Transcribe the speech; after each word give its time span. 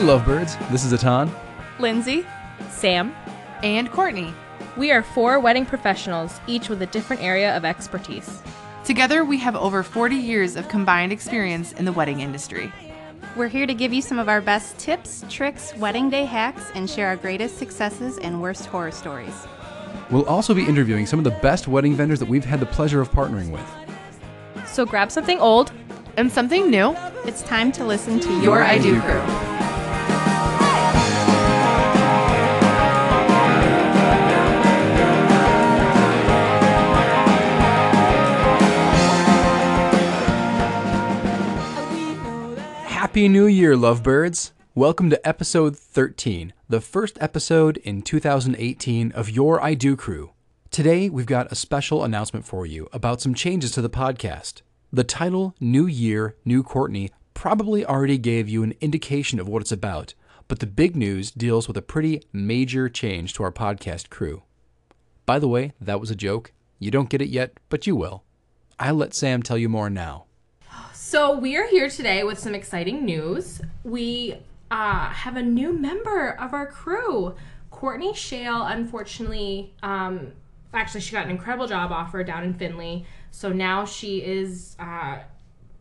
Hey, 0.00 0.06
lovebirds. 0.06 0.56
This 0.70 0.82
is 0.86 0.94
Atan. 0.94 1.30
Lindsay, 1.78 2.24
Sam, 2.70 3.14
and 3.62 3.90
Courtney. 3.90 4.32
We 4.78 4.92
are 4.92 5.02
four 5.02 5.38
wedding 5.38 5.66
professionals, 5.66 6.40
each 6.46 6.70
with 6.70 6.80
a 6.80 6.86
different 6.86 7.22
area 7.22 7.54
of 7.54 7.66
expertise. 7.66 8.42
Together, 8.82 9.26
we 9.26 9.36
have 9.36 9.54
over 9.56 9.82
40 9.82 10.16
years 10.16 10.56
of 10.56 10.70
combined 10.70 11.12
experience 11.12 11.74
in 11.74 11.84
the 11.84 11.92
wedding 11.92 12.20
industry. 12.20 12.72
We're 13.36 13.48
here 13.48 13.66
to 13.66 13.74
give 13.74 13.92
you 13.92 14.00
some 14.00 14.18
of 14.18 14.30
our 14.30 14.40
best 14.40 14.78
tips, 14.78 15.22
tricks, 15.28 15.76
wedding 15.76 16.08
day 16.08 16.24
hacks, 16.24 16.70
and 16.74 16.88
share 16.88 17.08
our 17.08 17.16
greatest 17.16 17.58
successes 17.58 18.16
and 18.16 18.40
worst 18.40 18.64
horror 18.64 18.92
stories. 18.92 19.46
We'll 20.10 20.24
also 20.24 20.54
be 20.54 20.64
interviewing 20.64 21.04
some 21.04 21.18
of 21.20 21.24
the 21.24 21.38
best 21.42 21.68
wedding 21.68 21.92
vendors 21.92 22.20
that 22.20 22.28
we've 22.28 22.46
had 22.46 22.60
the 22.60 22.64
pleasure 22.64 23.02
of 23.02 23.10
partnering 23.10 23.50
with. 23.50 24.66
So 24.66 24.86
grab 24.86 25.12
something 25.12 25.38
old 25.40 25.72
and 26.16 26.32
something 26.32 26.70
new. 26.70 26.96
It's 27.26 27.42
time 27.42 27.70
to 27.72 27.84
listen 27.84 28.18
to 28.20 28.40
Your 28.40 28.62
I 28.62 28.78
Do 28.78 28.98
Crew. 29.02 29.59
Happy 43.10 43.26
New 43.26 43.46
Year, 43.46 43.76
lovebirds! 43.76 44.52
Welcome 44.76 45.10
to 45.10 45.28
episode 45.28 45.76
13, 45.76 46.52
the 46.68 46.80
first 46.80 47.18
episode 47.20 47.78
in 47.78 48.02
2018 48.02 49.10
of 49.10 49.28
Your 49.28 49.60
I 49.60 49.74
Do 49.74 49.96
Crew. 49.96 50.30
Today, 50.70 51.08
we've 51.10 51.26
got 51.26 51.50
a 51.50 51.56
special 51.56 52.04
announcement 52.04 52.46
for 52.46 52.66
you 52.66 52.88
about 52.92 53.20
some 53.20 53.34
changes 53.34 53.72
to 53.72 53.82
the 53.82 53.90
podcast. 53.90 54.62
The 54.92 55.02
title, 55.02 55.56
New 55.58 55.88
Year, 55.88 56.36
New 56.44 56.62
Courtney, 56.62 57.10
probably 57.34 57.84
already 57.84 58.16
gave 58.16 58.48
you 58.48 58.62
an 58.62 58.74
indication 58.80 59.40
of 59.40 59.48
what 59.48 59.62
it's 59.62 59.72
about, 59.72 60.14
but 60.46 60.60
the 60.60 60.66
big 60.68 60.94
news 60.94 61.32
deals 61.32 61.66
with 61.66 61.76
a 61.76 61.82
pretty 61.82 62.22
major 62.32 62.88
change 62.88 63.34
to 63.34 63.42
our 63.42 63.50
podcast 63.50 64.08
crew. 64.08 64.44
By 65.26 65.40
the 65.40 65.48
way, 65.48 65.72
that 65.80 65.98
was 65.98 66.12
a 66.12 66.14
joke. 66.14 66.52
You 66.78 66.92
don't 66.92 67.10
get 67.10 67.22
it 67.22 67.28
yet, 67.28 67.58
but 67.70 67.88
you 67.88 67.96
will. 67.96 68.22
I'll 68.78 68.94
let 68.94 69.14
Sam 69.14 69.42
tell 69.42 69.58
you 69.58 69.68
more 69.68 69.90
now. 69.90 70.26
So 71.10 71.36
we 71.36 71.56
are 71.56 71.66
here 71.66 71.90
today 71.90 72.22
with 72.22 72.38
some 72.38 72.54
exciting 72.54 73.04
news. 73.04 73.60
We 73.82 74.36
uh, 74.70 75.08
have 75.08 75.36
a 75.36 75.42
new 75.42 75.72
member 75.72 76.30
of 76.38 76.54
our 76.54 76.68
crew. 76.68 77.34
Courtney 77.72 78.14
Shale, 78.14 78.62
unfortunately, 78.62 79.74
um, 79.82 80.28
actually, 80.72 81.00
she 81.00 81.10
got 81.10 81.24
an 81.24 81.32
incredible 81.32 81.66
job 81.66 81.90
offer 81.90 82.22
down 82.22 82.44
in 82.44 82.54
Findlay. 82.54 83.06
So 83.32 83.48
now 83.48 83.84
she 83.84 84.22
is 84.22 84.76
uh, 84.78 85.18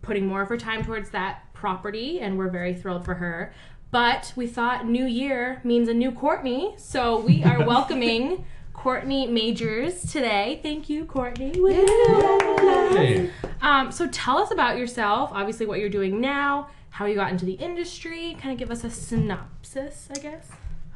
putting 0.02 0.26
more 0.26 0.42
of 0.42 0.50
her 0.50 0.58
time 0.58 0.84
towards 0.84 1.12
that 1.12 1.44
property, 1.54 2.20
and 2.22 2.36
we're 2.36 2.50
very 2.50 2.74
thrilled 2.74 3.06
for 3.06 3.14
her. 3.14 3.54
But 3.92 4.34
we 4.36 4.48
thought 4.48 4.88
new 4.88 5.06
year 5.06 5.62
means 5.64 5.90
a 5.90 5.94
new 5.94 6.12
Courtney. 6.12 6.74
So 6.80 7.20
we 7.20 7.44
are 7.44 7.64
welcoming 7.68 8.46
Courtney 8.74 9.28
Majors 9.28 10.12
today. 10.12 10.60
Thank 10.64 10.90
you, 10.90 11.06
Courtney. 11.06 11.52
Hey. 11.54 13.30
Um, 13.62 13.92
so 13.92 14.08
tell 14.08 14.38
us 14.38 14.52
about 14.52 14.78
yourself, 14.78 15.32
obviously, 15.34 15.66
what 15.66 15.80
you're 15.80 15.90
doing 15.90 16.22
now, 16.22 16.70
how 16.90 17.06
you 17.06 17.16
got 17.16 17.32
into 17.32 17.46
the 17.46 17.54
industry, 17.54 18.38
kind 18.40 18.54
of 18.54 18.58
give 18.58 18.72
us 18.72 18.84
a 18.84 18.90
synopsis, 18.90 20.08
I 20.16 20.20
guess. 20.20 20.50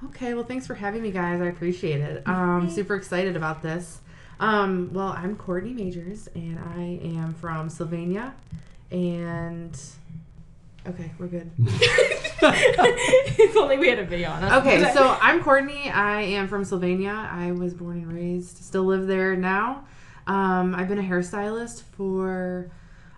Okay, 0.05 0.33
well, 0.33 0.43
thanks 0.43 0.67
for 0.67 0.75
having 0.75 1.01
me, 1.01 1.11
guys. 1.11 1.41
I 1.41 1.45
appreciate 1.45 2.01
it. 2.01 2.23
Um, 2.25 2.69
super 2.69 2.95
excited 2.95 3.35
about 3.35 3.61
this. 3.61 4.01
Um, 4.39 4.89
well, 4.93 5.09
I'm 5.09 5.35
Courtney 5.35 5.73
Majors, 5.73 6.27
and 6.35 6.59
I 6.59 6.99
am 7.03 7.33
from 7.35 7.69
Sylvania. 7.69 8.33
And 8.91 9.79
okay, 10.87 11.11
we're 11.17 11.27
good. 11.27 11.51
if 12.45 13.55
only 13.55 13.77
we 13.77 13.87
had 13.87 13.99
a 13.99 14.05
video 14.05 14.29
on 14.29 14.43
us. 14.43 14.61
Okay, 14.61 14.91
so 14.93 15.17
I'm 15.21 15.41
Courtney. 15.41 15.89
I 15.89 16.21
am 16.21 16.47
from 16.47 16.65
Sylvania. 16.65 17.29
I 17.31 17.51
was 17.51 17.73
born 17.73 17.97
and 17.99 18.11
raised, 18.11 18.57
still 18.57 18.83
live 18.83 19.07
there 19.07 19.35
now. 19.35 19.85
Um, 20.27 20.75
I've 20.75 20.87
been 20.87 20.99
a 20.99 21.03
hairstylist 21.03 21.83
for 21.83 22.69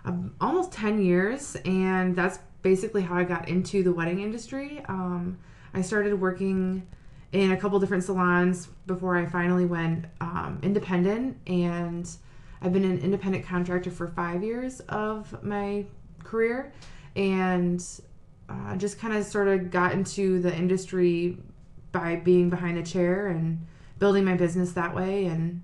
um, 0.04 0.34
almost 0.40 0.72
10 0.72 1.02
years, 1.02 1.56
and 1.64 2.14
that's 2.14 2.38
basically 2.62 3.02
how 3.02 3.16
I 3.16 3.24
got 3.24 3.48
into 3.48 3.82
the 3.82 3.92
wedding 3.92 4.20
industry. 4.20 4.82
Um, 4.88 5.38
I 5.74 5.82
started 5.82 6.20
working 6.20 6.86
in 7.32 7.50
a 7.52 7.56
couple 7.56 7.78
different 7.80 8.04
salons 8.04 8.68
before 8.86 9.16
I 9.16 9.26
finally 9.26 9.66
went 9.66 10.06
um, 10.20 10.60
independent, 10.62 11.36
and 11.48 12.08
I've 12.62 12.72
been 12.72 12.84
an 12.84 12.98
independent 12.98 13.44
contractor 13.44 13.90
for 13.90 14.06
five 14.06 14.42
years 14.42 14.80
of 14.88 15.42
my 15.42 15.84
career, 16.22 16.72
and 17.16 17.84
uh, 18.48 18.76
just 18.76 18.98
kind 18.98 19.14
of 19.14 19.24
sort 19.24 19.48
of 19.48 19.70
got 19.70 19.92
into 19.92 20.40
the 20.40 20.54
industry 20.54 21.38
by 21.92 22.16
being 22.16 22.50
behind 22.50 22.76
the 22.76 22.82
chair 22.82 23.28
and 23.28 23.66
building 23.98 24.24
my 24.24 24.34
business 24.34 24.72
that 24.72 24.94
way. 24.94 25.26
And 25.26 25.62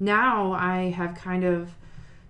now 0.00 0.52
I 0.52 0.90
have 0.90 1.14
kind 1.14 1.44
of 1.44 1.70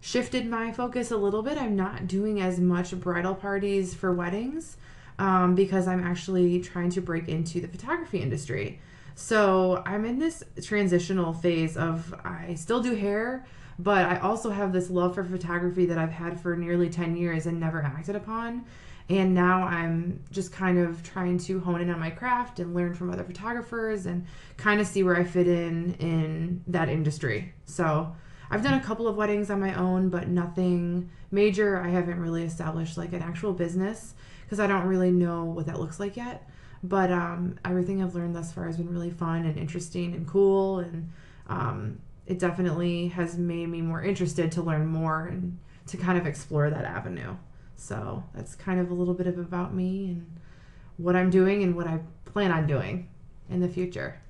shifted 0.01 0.47
my 0.47 0.73
focus 0.73 1.11
a 1.11 1.17
little 1.17 1.43
bit. 1.43 1.57
I'm 1.57 1.77
not 1.77 2.07
doing 2.07 2.41
as 2.41 2.61
much 2.61 2.99
bridal 2.99 3.35
parties 3.35 3.95
for 3.95 4.13
weddings 4.13 4.77
um, 5.19 5.55
because 5.55 5.87
I'm 5.87 6.03
actually 6.03 6.61
trying 6.61 6.91
to 6.91 7.01
break 7.01 7.29
into 7.29 7.61
the 7.61 7.69
photography 7.69 8.19
industry. 8.19 8.81
So 9.15 9.83
I'm 9.87 10.05
in 10.05 10.19
this 10.19 10.43
transitional 10.63 11.33
phase 11.33 11.77
of 11.77 12.15
I 12.25 12.55
still 12.55 12.81
do 12.83 12.95
hair, 12.95 13.47
but 13.79 14.07
I 14.07 14.19
also 14.19 14.51
have 14.51 14.73
this 14.73 14.91
love 14.91 15.15
for 15.15 15.25
photography 15.25 15.87
that 15.87 15.99
I've 15.99 16.11
had 16.11 16.41
for 16.41 16.57
nearly 16.57 16.89
10 16.89 17.17
years 17.17 17.47
and 17.47 17.61
never 17.61 17.83
acted 17.83 18.17
upon. 18.17 18.65
And 19.09 19.35
now 19.35 19.65
I'm 19.65 20.23
just 20.31 20.53
kind 20.53 20.79
of 20.79 21.03
trying 21.03 21.39
to 21.39 21.61
hone 21.61 21.81
in 21.81 21.91
on 21.91 21.99
my 21.99 22.11
craft 22.11 22.61
and 22.61 22.75
learn 22.75 22.95
from 22.95 23.11
other 23.11 23.25
photographers 23.25 24.07
and 24.07 24.27
kind 24.57 24.81
of 24.81 24.87
see 24.87 25.03
where 25.03 25.17
I 25.17 25.25
fit 25.25 25.49
in 25.49 25.95
in 25.95 26.65
that 26.69 26.89
industry. 26.89 27.53
So 27.67 28.15
I've 28.51 28.63
done 28.63 28.75
a 28.75 28.83
couple 28.83 29.09
of 29.09 29.17
weddings 29.17 29.51
on 29.51 29.61
my 29.61 29.75
own, 29.75 30.09
but 30.09 30.29
nothing 30.29 31.11
major. 31.31 31.81
I 31.81 31.89
haven't 31.89 32.21
really 32.21 32.45
established 32.45 32.97
like 32.97 33.13
an 33.13 33.23
actual 33.23 33.53
business 33.53 34.15
because 34.45 34.61
I 34.61 34.67
don't 34.67 34.85
really 34.85 35.11
know 35.11 35.45
what 35.45 35.67
that 35.67 35.81
looks 35.81 35.99
like 35.99 36.17
yet. 36.17 36.49
But 36.85 37.11
um, 37.11 37.59
everything 37.65 38.03
I've 38.03 38.15
learned 38.15 38.35
thus 38.37 38.53
far 38.53 38.67
has 38.67 38.77
been 38.77 38.91
really 38.91 39.11
fun 39.11 39.47
and 39.47 39.57
interesting 39.57 40.15
and 40.15 40.27
cool, 40.27 40.81
and 40.81 41.11
um, 41.49 41.99
it 42.27 42.39
definitely 42.39 43.09
has 43.09 43.39
made 43.39 43.69
me 43.69 43.81
more 43.81 44.03
interested 44.03 44.53
to 44.53 44.63
learn 44.63 44.87
more 44.87 45.27
and 45.27 45.59
to 45.87 45.97
kind 45.97 46.19
of 46.19 46.27
explore 46.27 46.71
that 46.71 46.85
avenue. 46.85 47.37
So 47.83 48.23
that's 48.33 48.55
kind 48.55 48.79
of 48.79 48.91
a 48.91 48.95
little 48.95 49.15
bit 49.15 49.27
of 49.27 49.39
about 49.39 49.75
me 49.75 50.11
and 50.11 50.41
what 50.99 51.17
I'm 51.17 51.31
doing 51.31 51.65
and 51.65 51.75
what 51.75 51.89
I 51.89 51.99
plan 52.25 52.53
on 52.53 52.67
doing 52.67 53.09
in 53.51 53.61
the 53.61 53.69
future. 53.69 54.21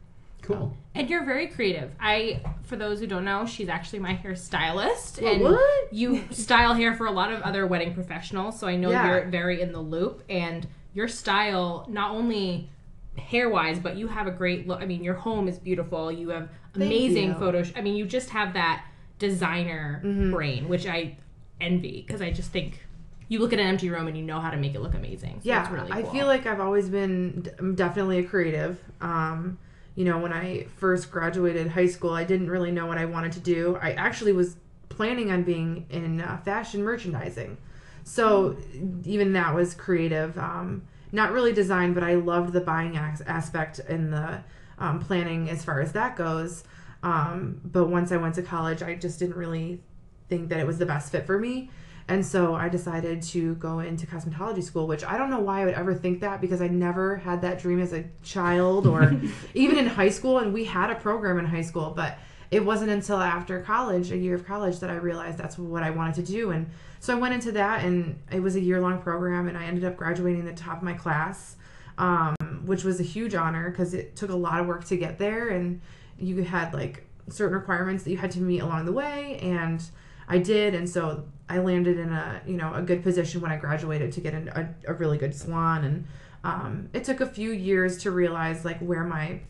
Cool. 0.40 0.74
And 0.94 1.08
you're 1.08 1.24
very 1.24 1.46
creative. 1.48 1.92
I, 2.00 2.40
for 2.64 2.76
those 2.76 2.98
who 2.98 3.06
don't 3.06 3.24
know, 3.24 3.44
she's 3.46 3.68
actually 3.68 4.00
my 4.00 4.16
hairstylist, 4.16 5.22
well, 5.22 5.32
and 5.32 5.42
what? 5.42 5.92
you 5.92 6.24
style 6.30 6.74
hair 6.74 6.94
for 6.94 7.06
a 7.06 7.12
lot 7.12 7.30
of 7.30 7.42
other 7.42 7.66
wedding 7.66 7.94
professionals. 7.94 8.58
So 8.58 8.66
I 8.66 8.76
know 8.76 8.90
yeah. 8.90 9.06
you're 9.06 9.26
very 9.26 9.60
in 9.60 9.72
the 9.72 9.80
loop, 9.80 10.24
and 10.28 10.66
your 10.94 11.06
style 11.06 11.86
not 11.88 12.10
only 12.10 12.70
hair 13.16 13.50
wise, 13.50 13.78
but 13.78 13.96
you 13.96 14.08
have 14.08 14.26
a 14.26 14.32
great 14.32 14.66
look. 14.66 14.80
I 14.80 14.86
mean, 14.86 15.04
your 15.04 15.14
home 15.14 15.46
is 15.46 15.58
beautiful. 15.58 16.10
You 16.10 16.30
have 16.30 16.48
amazing 16.74 17.36
photos. 17.36 17.70
I 17.76 17.82
mean, 17.82 17.94
you 17.96 18.06
just 18.06 18.30
have 18.30 18.54
that 18.54 18.84
designer 19.19 20.02
mm-hmm. 20.04 20.32
brain, 20.32 20.69
which 20.69 20.86
I 20.86 21.19
envy 21.60 22.02
because 22.04 22.20
I 22.20 22.32
just 22.32 22.50
think 22.50 22.80
you 23.28 23.38
look 23.38 23.53
at 23.53 23.59
an 23.59 23.66
empty 23.66 23.88
room 23.88 24.06
and 24.06 24.16
you 24.16 24.22
know 24.22 24.41
how 24.41 24.50
to 24.50 24.56
make 24.56 24.75
it 24.75 24.81
look 24.81 24.94
amazing. 24.94 25.41
So 25.43 25.49
yeah, 25.49 25.72
really 25.72 25.91
cool. 25.91 25.99
I 25.99 26.12
feel 26.12 26.27
like 26.27 26.47
I've 26.47 26.60
always 26.60 26.88
been 26.88 27.75
definitely 27.75 28.19
a 28.19 28.25
creative. 28.25 28.79
Um, 29.00 29.58
you 29.94 30.05
know, 30.05 30.19
when 30.19 30.32
I 30.32 30.64
first 30.76 31.11
graduated 31.11 31.69
high 31.69 31.87
school, 31.87 32.12
I 32.12 32.25
didn't 32.25 32.50
really 32.50 32.70
know 32.70 32.87
what 32.87 32.99
I 32.99 33.05
wanted 33.05 33.32
to 33.32 33.41
do. 33.41 33.79
I 33.81 33.93
actually 33.93 34.32
was 34.32 34.56
planning 34.88 35.31
on 35.31 35.43
being 35.43 35.87
in 35.91 36.20
uh, 36.20 36.38
fashion 36.44 36.82
merchandising. 36.82 37.56
So 38.05 38.56
even 39.05 39.32
that 39.35 39.55
was 39.55 39.75
creative. 39.75 40.37
Um, 40.38 40.82
not 41.12 41.32
really 41.32 41.52
design, 41.52 41.93
but 41.93 42.02
I 42.02 42.14
loved 42.14 42.52
the 42.52 42.61
buying 42.61 42.96
aspect 42.96 43.79
and 43.81 44.12
the 44.12 44.43
um, 44.79 44.99
planning 44.99 45.50
as 45.50 45.64
far 45.64 45.81
as 45.81 45.93
that 45.93 46.17
goes. 46.17 46.64
Um, 47.02 47.61
but 47.64 47.88
once 47.88 48.12
I 48.12 48.17
went 48.17 48.35
to 48.37 48.43
college, 48.43 48.82
I 48.82 48.94
just 48.94 49.19
didn't 49.19 49.37
really 49.37 49.82
think 50.29 50.49
that 50.49 50.61
it 50.61 50.67
was 50.67 50.79
the 50.79 50.87
best 50.87 51.12
fit 51.12 51.26
for 51.26 51.38
me. 51.38 51.70
And 52.08 52.25
so 52.25 52.54
I 52.54 52.69
decided 52.69 53.22
to 53.22 53.54
go 53.56 53.81
into 53.81 54.06
cosmetology 54.06 54.62
school, 54.62 54.87
which 54.87 55.04
I 55.04 55.16
don't 55.16 55.31
know 55.31 55.40
why 55.40 55.62
I 55.62 55.64
would 55.64 55.75
ever 55.75 55.94
think 55.94 56.20
that 56.20 56.40
because 56.40 56.60
I 56.60 56.69
never 56.69 57.16
had 57.16 57.43
that 57.43 57.60
dream 57.60 57.81
as 57.81 57.93
a 57.93 58.04
child 58.22 58.87
or 58.87 59.20
even 59.54 59.78
in 59.78 59.87
high 59.87 60.08
school. 60.08 60.38
And 60.38 60.52
we 60.52 60.64
had 60.64 60.90
a 60.90 60.96
program 60.96 61.38
in 61.38 61.44
high 61.44 61.62
school, 61.62 61.93
but 61.94 62.19
it 62.50 62.62
wasn't 62.62 62.90
until 62.90 63.16
after 63.16 63.60
college, 63.60 64.12
a 64.12 64.16
year 64.16 64.34
of 64.34 64.46
college, 64.46 64.81
that 64.81 64.90
I 64.90 64.96
realized 64.96 65.38
that's 65.38 65.56
what 65.56 65.82
I 65.82 65.90
wanted 65.90 66.16
to 66.16 66.22
do. 66.22 66.50
And 66.50 66.69
so 67.00 67.16
I 67.16 67.19
went 67.19 67.32
into 67.32 67.50
that, 67.52 67.82
and 67.82 68.20
it 68.31 68.40
was 68.40 68.56
a 68.56 68.60
year 68.60 68.78
long 68.78 69.00
program, 69.00 69.48
and 69.48 69.56
I 69.56 69.64
ended 69.64 69.84
up 69.84 69.96
graduating 69.96 70.44
the 70.44 70.52
top 70.52 70.76
of 70.76 70.82
my 70.82 70.93
class, 70.93 71.56
um, 71.96 72.37
which 72.66 72.84
was 72.84 73.00
a 73.00 73.02
huge 73.02 73.34
honor 73.34 73.70
because 73.70 73.94
it 73.94 74.16
took 74.16 74.28
a 74.28 74.37
lot 74.37 74.60
of 74.60 74.66
work 74.66 74.84
to 74.84 74.98
get 74.98 75.19
there. 75.19 75.48
And 75.48 75.81
you 76.19 76.43
had 76.43 76.75
like 76.75 77.06
certain 77.31 77.56
requirements 77.56 78.05
that 78.05 78.10
you 78.10 78.19
had 78.19 78.31
to 78.32 78.40
meet 78.40 78.60
along 78.60 78.84
the 78.84 78.93
way. 78.93 79.38
And 79.38 79.82
I 80.28 80.38
did. 80.38 80.75
And 80.75 80.88
so 80.88 81.25
I 81.52 81.58
landed 81.58 81.99
in 81.99 82.10
a 82.12 82.40
you 82.46 82.56
know 82.56 82.72
a 82.75 82.82
good 82.82 83.02
position 83.02 83.40
when 83.40 83.52
I 83.52 83.56
graduated 83.56 84.12
to 84.12 84.20
get 84.20 84.34
a, 84.34 84.69
a 84.87 84.94
really 84.94 85.19
good 85.19 85.34
salon 85.34 85.84
and 85.84 86.04
um, 86.44 86.88
it 86.93 87.04
took 87.04 87.20
a 87.20 87.26
few 87.26 87.52
years 87.52 87.99
to 87.99 88.10
realize 88.10 88.64
like 88.64 88.78
where 88.81 89.04
my 89.04 89.40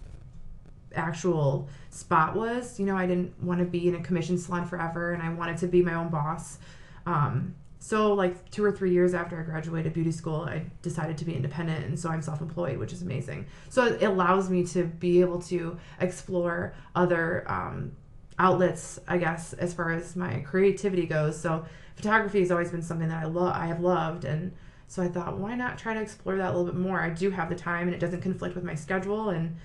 actual 0.95 1.69
spot 1.91 2.37
was. 2.37 2.79
You 2.79 2.87
know, 2.87 2.97
I 2.97 3.07
didn't 3.07 3.41
want 3.43 3.61
to 3.61 3.67
be 3.67 3.89
in 3.89 3.95
a 3.95 4.03
commission 4.03 4.39
salon 4.39 4.67
forever, 4.67 5.13
and 5.13 5.23
I 5.23 5.33
wanted 5.33 5.59
to 5.59 5.67
be 5.67 5.83
my 5.83 5.95
own 5.95 6.09
boss. 6.09 6.59
Um, 7.07 7.55
so, 7.79 8.13
like 8.13 8.51
two 8.51 8.65
or 8.65 8.71
three 8.71 8.93
years 8.93 9.15
after 9.15 9.41
I 9.41 9.43
graduated 9.43 9.93
beauty 9.93 10.13
school, 10.13 10.43
I 10.43 10.65
decided 10.83 11.19
to 11.19 11.25
be 11.25 11.35
independent, 11.35 11.85
and 11.85 11.99
so 11.99 12.11
I'm 12.11 12.23
self-employed, 12.23 12.79
which 12.79 12.93
is 12.93 13.03
amazing. 13.03 13.47
So 13.71 13.87
it 13.87 14.03
allows 14.03 14.51
me 14.51 14.65
to 14.67 14.85
be 14.85 15.21
able 15.21 15.41
to 15.43 15.79
explore 15.99 16.75
other 16.95 17.45
um, 17.51 17.93
outlets, 18.39 19.01
I 19.09 19.19
guess, 19.19 19.53
as 19.55 19.75
far 19.75 19.91
as 19.93 20.15
my 20.15 20.41
creativity 20.41 21.07
goes. 21.07 21.41
So 21.41 21.65
photography 21.97 22.41
has 22.41 22.51
always 22.51 22.71
been 22.71 22.83
something 22.83 23.09
that 23.09 23.23
I 23.23 23.27
love. 23.27 23.55
I 23.55 23.67
have 23.67 23.81
loved, 23.81 24.25
and 24.25 24.53
so 24.89 25.03
I 25.03 25.09
thought, 25.09 25.39
why 25.39 25.55
not 25.55 25.79
try 25.79 25.95
to 25.95 26.01
explore 26.01 26.37
that 26.37 26.55
a 26.55 26.57
little 26.57 26.73
bit 26.73 26.81
more? 26.81 27.01
I 27.01 27.11
do 27.11 27.31
have 27.31 27.49
the 27.49 27.55
time, 27.55 27.87
and 27.87 27.95
it 27.95 27.99
doesn't 27.99 28.21
conflict 28.21 28.55
with 28.55 28.65
my 28.65 28.75
schedule, 28.75 29.31
and 29.31 29.57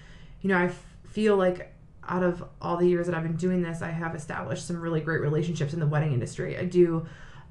you 0.42 0.50
know, 0.50 0.58
I 0.58 0.66
f- 0.66 0.86
feel 1.06 1.36
like 1.36 1.74
out 2.08 2.24
of 2.24 2.44
all 2.62 2.78
the 2.78 2.88
years 2.88 3.08
that 3.08 3.16
I've 3.16 3.24
been 3.24 3.36
doing 3.36 3.62
this, 3.62 3.82
I 3.82 3.90
have 3.90 4.16
established 4.16 4.66
some 4.66 4.80
really 4.80 5.02
great 5.02 5.22
relationships 5.22 5.74
in 5.74 5.80
the 5.80 5.88
wedding 5.88 6.14
industry. 6.14 6.58
I 6.58 6.64
do 6.66 7.06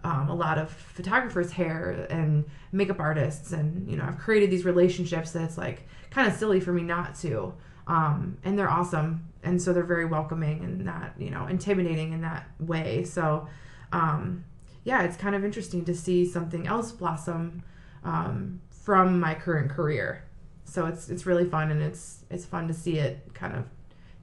um, 0.04 0.28
a 0.28 0.34
lot 0.34 0.56
of 0.58 0.70
photographers' 0.70 1.50
hair 1.52 2.06
and 2.10 2.44
makeup 2.72 3.00
artists, 3.00 3.52
and 3.52 3.90
you 3.90 3.96
know, 3.96 4.04
I've 4.04 4.18
created 4.18 4.50
these 4.50 4.64
relationships 4.64 5.32
that 5.32 5.42
it's 5.42 5.58
like 5.58 5.86
kind 6.10 6.28
of 6.28 6.34
silly 6.34 6.60
for 6.60 6.72
me 6.72 6.82
not 6.82 7.14
to. 7.16 7.54
Um, 7.86 8.38
and 8.44 8.58
they're 8.58 8.70
awesome, 8.70 9.28
and 9.42 9.60
so 9.60 9.72
they're 9.72 9.84
very 9.84 10.06
welcoming 10.06 10.64
and 10.64 10.84
not 10.84 11.12
you 11.18 11.30
know 11.30 11.46
intimidating 11.46 12.12
in 12.12 12.22
that 12.22 12.48
way. 12.58 13.04
So, 13.04 13.48
um, 13.92 14.44
yeah, 14.86 15.02
it's 15.02 15.16
kind 15.16 15.34
of 15.34 15.44
interesting 15.44 15.84
to 15.84 15.94
see 15.94 16.24
something 16.24 16.66
else 16.68 16.92
blossom 16.92 17.64
um, 18.04 18.60
from 18.70 19.18
my 19.18 19.34
current 19.34 19.68
career. 19.68 20.22
So 20.64 20.86
it's 20.86 21.08
it's 21.08 21.26
really 21.26 21.44
fun, 21.44 21.70
and 21.72 21.82
it's 21.82 22.24
it's 22.30 22.44
fun 22.44 22.68
to 22.68 22.74
see 22.74 22.98
it 22.98 23.34
kind 23.34 23.54
of 23.56 23.64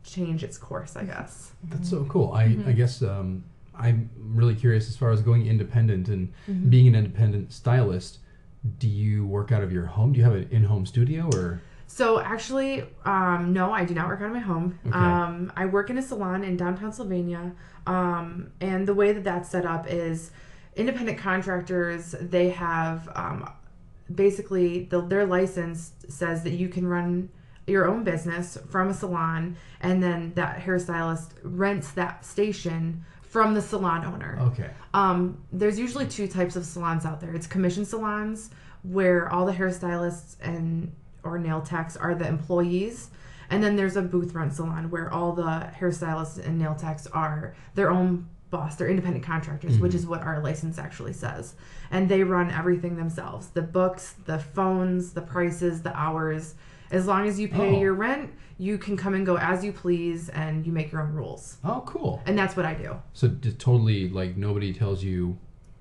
change 0.04 0.42
its 0.44 0.58
course, 0.58 0.96
I 0.96 1.04
guess. 1.04 1.52
That's 1.66 1.90
so 1.90 2.06
cool. 2.06 2.32
I, 2.32 2.44
I 2.66 2.72
guess 2.72 3.02
um, 3.02 3.44
I'm 3.76 4.10
really 4.18 4.56
curious 4.56 4.88
as 4.88 4.96
far 4.96 5.12
as 5.12 5.22
going 5.22 5.46
independent 5.48 6.08
and 6.08 6.32
Mm-hmm. 6.50 6.70
being 6.70 6.88
an 6.88 6.96
independent 6.96 7.52
stylist. 7.52 8.20
Do 8.80 8.88
you 8.88 9.26
work 9.26 9.52
out 9.52 9.64
of 9.64 9.72
your 9.74 9.86
home? 9.86 10.14
Do 10.14 10.20
you 10.20 10.24
have 10.26 10.36
an 10.36 10.48
in-home 10.50 10.86
studio 10.86 11.30
or? 11.34 11.62
So 11.88 12.20
actually, 12.20 12.84
um, 13.06 13.52
no, 13.54 13.72
I 13.74 13.84
do 13.86 13.94
not 13.94 14.08
work 14.08 14.22
out 14.22 14.28
of 14.28 14.34
my 14.34 14.40
home. 14.40 14.80
Okay. 14.88 14.98
Um, 14.98 15.52
I 15.58 15.66
work 15.66 15.90
in 15.90 15.98
a 15.98 16.02
salon 16.02 16.44
in 16.46 16.56
downtown 16.58 16.92
Sylvania, 16.94 17.52
um, 17.86 18.52
and 18.62 18.88
the 18.88 18.94
way 18.94 19.12
that 19.12 19.24
that's 19.26 19.50
set 19.50 19.66
up 19.66 19.86
is 19.90 20.32
independent 20.76 21.18
contractors. 21.18 22.16
They 22.20 22.50
have 22.50 23.10
um, 23.16 23.50
basically 24.14 24.86
the, 24.86 25.02
their 25.02 25.26
license 25.26 25.94
says 26.08 26.44
that 26.44 26.54
you 26.54 26.70
can 26.70 26.88
run 26.88 27.30
your 27.68 27.88
own 27.88 28.04
business 28.04 28.58
from 28.70 28.90
a 28.90 28.94
salon, 28.94 29.56
and 29.80 30.04
then 30.04 30.34
that 30.36 30.60
hairstylist 30.60 31.32
rents 31.44 31.92
that 31.92 32.26
station 32.26 33.06
from 33.22 33.54
the 33.54 33.62
salon 33.62 34.06
owner. 34.06 34.38
Okay. 34.42 34.70
Um, 34.94 35.42
there's 35.52 35.80
usually 35.80 36.06
two 36.06 36.28
types 36.28 36.56
of 36.56 36.66
salons 36.66 37.06
out 37.06 37.22
there. 37.22 37.34
It's 37.34 37.48
commission 37.48 37.86
salons 37.86 38.50
where 38.84 39.32
all 39.32 39.46
the 39.46 39.54
hairstylists 39.54 40.36
and 40.42 40.92
or 41.24 41.40
nail 41.40 41.62
techs 41.62 41.96
are 41.96 42.14
the 42.14 42.28
employees, 42.28 43.10
and 43.50 43.64
then 43.64 43.78
there's 43.78 43.96
a 43.96 44.02
booth 44.02 44.34
rent 44.34 44.54
salon 44.54 44.90
where 44.90 45.12
all 45.12 45.32
the 45.32 45.70
hairstylists 45.80 46.46
and 46.46 46.60
nail 46.60 46.76
techs 46.76 47.08
are 47.08 47.56
their 47.76 47.90
own 47.90 48.28
boss. 48.54 48.76
They're 48.76 48.88
independent 48.96 49.26
contractors, 49.26 49.78
which 49.80 49.94
is 50.00 50.06
what 50.08 50.22
our 50.22 50.40
license 50.42 50.78
actually 50.80 51.14
says, 51.14 51.56
and 51.92 52.08
they 52.08 52.24
run 52.24 52.52
everything 52.52 52.96
themselves: 52.96 53.48
the 53.60 53.62
books, 53.80 54.16
the 54.26 54.40
phones, 54.40 55.12
the 55.14 55.22
prices, 55.36 55.82
the 55.82 55.94
hours. 56.06 56.56
As 56.92 57.08
long 57.08 57.28
as 57.28 57.40
you 57.40 57.48
pay 57.48 57.72
Oh. 57.76 57.80
your 57.82 57.94
rent, 57.96 58.30
you 58.60 58.78
can 58.78 58.96
come 58.96 59.16
and 59.16 59.26
go 59.26 59.36
as 59.38 59.66
you 59.66 59.72
please, 59.74 60.30
and 60.30 60.64
you 60.66 60.72
make 60.72 60.92
your 60.92 61.02
own 61.02 61.12
rules. 61.14 61.58
Oh, 61.64 61.82
cool. 61.88 62.22
And 62.28 62.38
that's 62.38 62.56
what 62.56 62.66
I 62.68 62.76
do. 62.76 62.92
So 63.14 63.28
just 63.30 63.58
totally 63.60 64.08
like 64.10 64.38
nobody 64.38 64.72
tells 64.74 65.04
you 65.04 65.38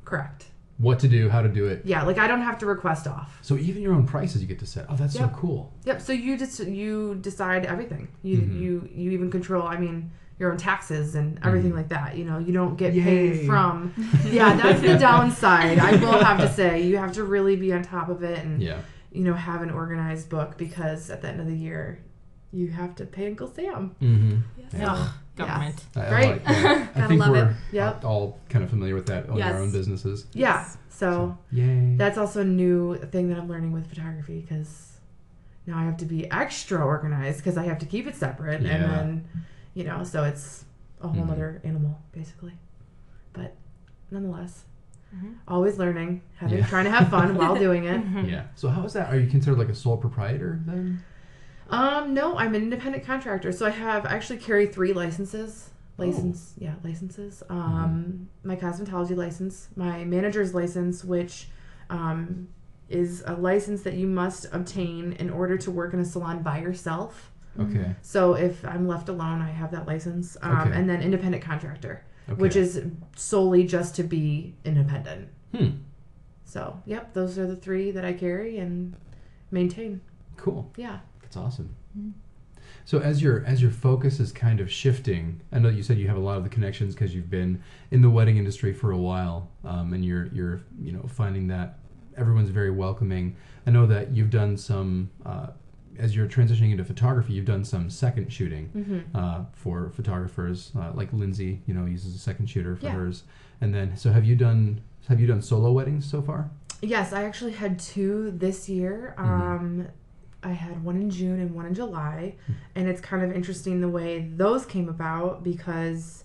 Correct. 0.07 0.47
what 0.79 0.99
to 1.01 1.09
do, 1.09 1.29
how 1.29 1.43
to 1.43 1.49
do 1.51 1.67
it. 1.67 1.83
Yeah, 1.85 2.03
like 2.05 2.17
I 2.17 2.27
don't 2.27 2.41
have 2.41 2.57
to 2.63 2.67
request 2.67 3.07
off. 3.07 3.39
So 3.43 3.57
even 3.59 3.83
your 3.83 3.93
own 3.93 4.07
prices 4.07 4.41
you 4.41 4.49
get 4.49 4.59
to 4.61 4.67
set. 4.67 4.87
Oh, 4.89 4.97
that's 4.97 5.15
Yep. 5.15 5.31
so 5.31 5.37
cool. 5.37 5.73
Yep. 5.85 6.01
So 6.01 6.13
you 6.15 6.39
just 6.39 6.61
you 6.61 7.17
decide 7.21 7.67
everything. 7.67 8.09
You 8.23 8.39
Mm-hmm. 8.39 8.63
you 8.63 8.89
you 9.01 9.11
even 9.11 9.31
control. 9.31 9.65
I 9.67 9.77
mean 9.79 10.11
your 10.43 10.51
own 10.53 10.59
taxes 10.59 11.15
and 11.15 11.39
everything 11.45 11.73
like 11.75 11.89
that. 11.91 12.17
You 12.19 12.25
know 12.25 12.39
you 12.39 12.53
don't 12.53 12.77
get. 12.77 12.93
Yay. 12.95 13.03
paid 13.03 13.47
from. 13.47 13.95
Yeah, 14.39 14.55
that's 14.57 14.81
the 14.83 14.99
downside. 14.99 15.79
I 15.79 15.93
will 15.97 16.23
have 16.23 16.39
to 16.41 16.53
say 16.53 16.83
you 16.83 16.97
have 16.99 17.13
to 17.13 17.25
really 17.25 17.57
be 17.57 17.73
on 17.73 17.83
top 17.83 18.09
of 18.09 18.23
it 18.25 18.39
and 18.45 18.61
Yeah. 18.63 18.81
you 19.13 19.23
know 19.25 19.35
have 19.35 19.63
an 19.63 19.71
organized 19.71 20.29
book 20.29 20.59
because 20.59 21.09
at 21.11 21.23
the 21.23 21.29
end 21.29 21.41
of 21.41 21.47
the 21.47 21.57
year 21.57 22.01
you 22.53 22.69
have 22.69 22.95
to 22.97 23.07
pay 23.07 23.29
Uncle 23.29 23.49
Sam. 23.49 23.95
Mm-hmm. 24.03 24.83
Ugh, 24.85 25.11
government. 25.37 25.85
I, 25.97 26.01
I 26.01 26.11
Right. 26.13 26.31
like 26.33 26.45
that. 26.45 26.67
I 26.97 26.99
Gotta 27.01 27.09
think 27.09 27.21
love 27.21 27.31
we're 27.31 27.51
it. 27.51 27.57
Yep. 27.73 28.05
all 28.05 28.39
kind 28.51 28.63
of 28.65 28.69
familiar 28.71 28.95
with 28.95 29.07
that, 29.07 29.27
owning 29.29 29.39
Yes. 29.39 29.55
our 29.55 29.61
own 29.61 29.71
businesses. 29.73 30.27
Yeah. 30.35 30.69
So 30.91 31.39
Yay. 31.53 31.95
that's 31.97 32.19
also 32.19 32.41
a 32.43 32.45
new 32.45 32.97
thing 32.97 33.29
that 33.31 33.39
I'm 33.39 33.49
learning 33.49 33.73
with 33.73 33.87
photography 33.89 34.41
because 34.41 34.99
now 35.67 35.79
I 35.79 35.85
have 35.85 35.97
to 35.99 36.05
be 36.05 36.31
extra 36.31 36.85
organized 36.85 37.39
because 37.39 37.57
I 37.57 37.65
have 37.65 37.79
to 37.79 37.87
keep 37.87 38.07
it 38.07 38.17
separate 38.17 38.61
and 38.61 38.67
then 38.67 39.29
you 39.75 39.85
know 39.85 40.05
so 40.05 40.25
it's 40.25 40.65
a 41.01 41.09
whole 41.09 41.25
Mhm. 41.25 41.31
other 41.33 41.61
animal 41.65 41.99
basically 42.13 42.53
but 43.33 43.55
nonetheless 44.11 44.65
always 45.47 45.77
learning 45.79 46.23
having 46.37 46.59
Yeah. 46.59 46.67
trying 46.67 46.85
to 46.85 46.91
have 46.91 47.09
fun 47.09 47.35
while 47.37 47.55
doing 47.67 47.85
it 47.85 48.01
yeah. 48.27 48.45
So 48.55 48.69
how 48.69 48.85
is 48.85 48.95
that? 48.95 49.13
Are 49.13 49.19
you 49.19 49.29
considered 49.29 49.59
like 49.59 49.69
a 49.69 49.75
sole 49.75 49.97
proprietor 49.99 50.61
then? 50.65 51.03
um 51.71 52.15
no 52.15 52.37
I'm 52.39 52.55
an 52.55 52.63
independent 52.63 53.05
contractor 53.05 53.53
so 53.53 53.67
I 53.67 53.71
have 53.71 54.07
I 54.07 54.11
actually 54.11 54.39
carry 54.39 54.67
three 54.67 54.93
licenses 54.93 55.71
license 55.99 56.55
yeah 56.59 56.75
licenses 56.83 57.43
um 57.51 58.29
my 58.43 58.57
cosmetology 58.57 59.15
license 59.17 59.69
my 59.77 60.05
manager's 60.05 60.55
license 60.55 61.05
which 61.05 61.49
um 61.91 62.49
is 62.89 63.23
a 63.27 63.35
license 63.35 63.83
that 63.83 63.95
you 63.95 64.07
must 64.07 64.47
obtain 64.53 65.13
in 65.15 65.31
order 65.31 65.57
to 65.59 65.71
work 65.71 65.93
in 65.95 66.01
a 66.01 66.05
salon 66.05 66.43
by 66.43 66.59
yourself 66.61 67.32
Okay. 67.59 67.95
So 68.03 68.35
if 68.35 68.65
I'm 68.65 68.87
left 68.89 69.09
alone, 69.09 69.41
I 69.43 69.51
have 69.51 69.71
that 69.73 69.87
license, 69.87 70.37
um, 70.43 70.59
Okay. 70.69 70.73
and 70.79 70.89
then 70.89 71.03
independent 71.03 71.43
contractor, 71.43 72.03
Okay. 72.29 72.41
which 72.41 72.57
is 72.57 72.83
solely 73.17 73.65
just 73.65 73.95
to 73.97 74.03
be 74.03 74.55
independent. 74.65 75.29
Hmm. 75.55 75.71
So 76.45 76.81
yep, 76.87 77.13
those 77.15 77.39
are 77.39 77.47
the 77.47 77.57
three 77.57 77.91
that 77.91 78.05
I 78.05 78.13
carry 78.15 78.59
and 78.59 78.95
maintain. 79.51 80.01
Cool. 80.37 80.71
Yeah. 80.77 81.01
That's 81.21 81.37
awesome. 81.37 81.75
So 82.85 82.99
as 82.99 83.23
your 83.23 83.45
as 83.45 83.63
your 83.63 83.71
focus 83.71 84.19
is 84.19 84.33
kind 84.33 84.61
of 84.61 84.71
shifting, 84.71 85.41
I 85.53 85.59
know 85.59 85.69
you 85.69 85.83
said 85.83 85.99
you 85.99 86.09
have 86.09 86.17
a 86.17 86.21
lot 86.21 86.37
of 86.39 86.45
the 86.45 86.51
connections 86.51 86.95
because 86.95 87.15
you've 87.15 87.31
been 87.31 87.63
in 87.91 88.03
the 88.03 88.11
wedding 88.11 88.39
industry 88.39 88.73
for 88.73 88.91
a 88.91 88.99
while, 88.99 89.49
um, 89.65 89.93
and 89.93 90.05
you're 90.05 90.27
you're 90.29 90.63
you 90.81 90.93
know 90.93 91.03
finding 91.07 91.47
that 91.49 91.79
everyone's 92.17 92.51
very 92.51 92.71
welcoming. 92.71 93.37
I 93.67 93.71
know 93.71 93.87
that 93.87 94.11
you've 94.17 94.31
done 94.31 94.57
some 94.57 95.11
uh, 95.25 95.49
as 95.99 96.15
you're 96.17 96.27
transitioning 96.27 96.71
into 96.73 96.85
photography, 96.85 97.33
you've 97.35 97.45
done 97.47 97.65
some 97.65 97.91
second 97.91 98.33
shooting 98.33 98.71
Mm-hmm. 98.77 99.17
uh, 99.17 99.45
for 99.53 99.91
photographers, 99.91 100.73
uh, 100.79 100.93
like 100.95 101.13
Lindsay. 101.13 101.63
You 101.67 101.75
know, 101.75 101.85
uses 101.87 102.15
a 102.15 102.19
second 102.19 102.47
shooter 102.49 102.77
for 102.77 102.87
Yeah. 102.87 102.93
hers. 102.93 103.25
And 103.61 103.75
then, 103.75 103.97
so 103.97 104.11
have 104.13 104.25
you 104.25 104.37
done 104.37 104.81
have 105.09 105.21
you 105.21 105.27
done 105.27 105.43
solo 105.43 105.73
weddings 105.73 106.09
so 106.09 106.23
far? 106.23 106.51
Yes, 106.81 107.13
I 107.13 107.25
actually 107.25 107.53
had 107.53 107.79
two 107.79 108.31
this 108.33 108.69
year. 108.69 109.15
Mm-hmm. 109.19 109.31
Um, 109.31 109.89
I 110.45 110.51
had 110.53 110.83
one 110.83 110.97
in 110.97 111.09
June 111.11 111.39
and 111.41 111.55
one 111.55 111.67
in 111.67 111.75
July, 111.75 112.35
and 112.75 112.89
it's 112.89 113.01
kind 113.01 113.23
of 113.23 113.31
interesting 113.33 113.81
the 113.81 113.89
way 113.89 114.29
those 114.37 114.67
came 114.67 114.89
about 114.89 115.45
because 115.45 116.25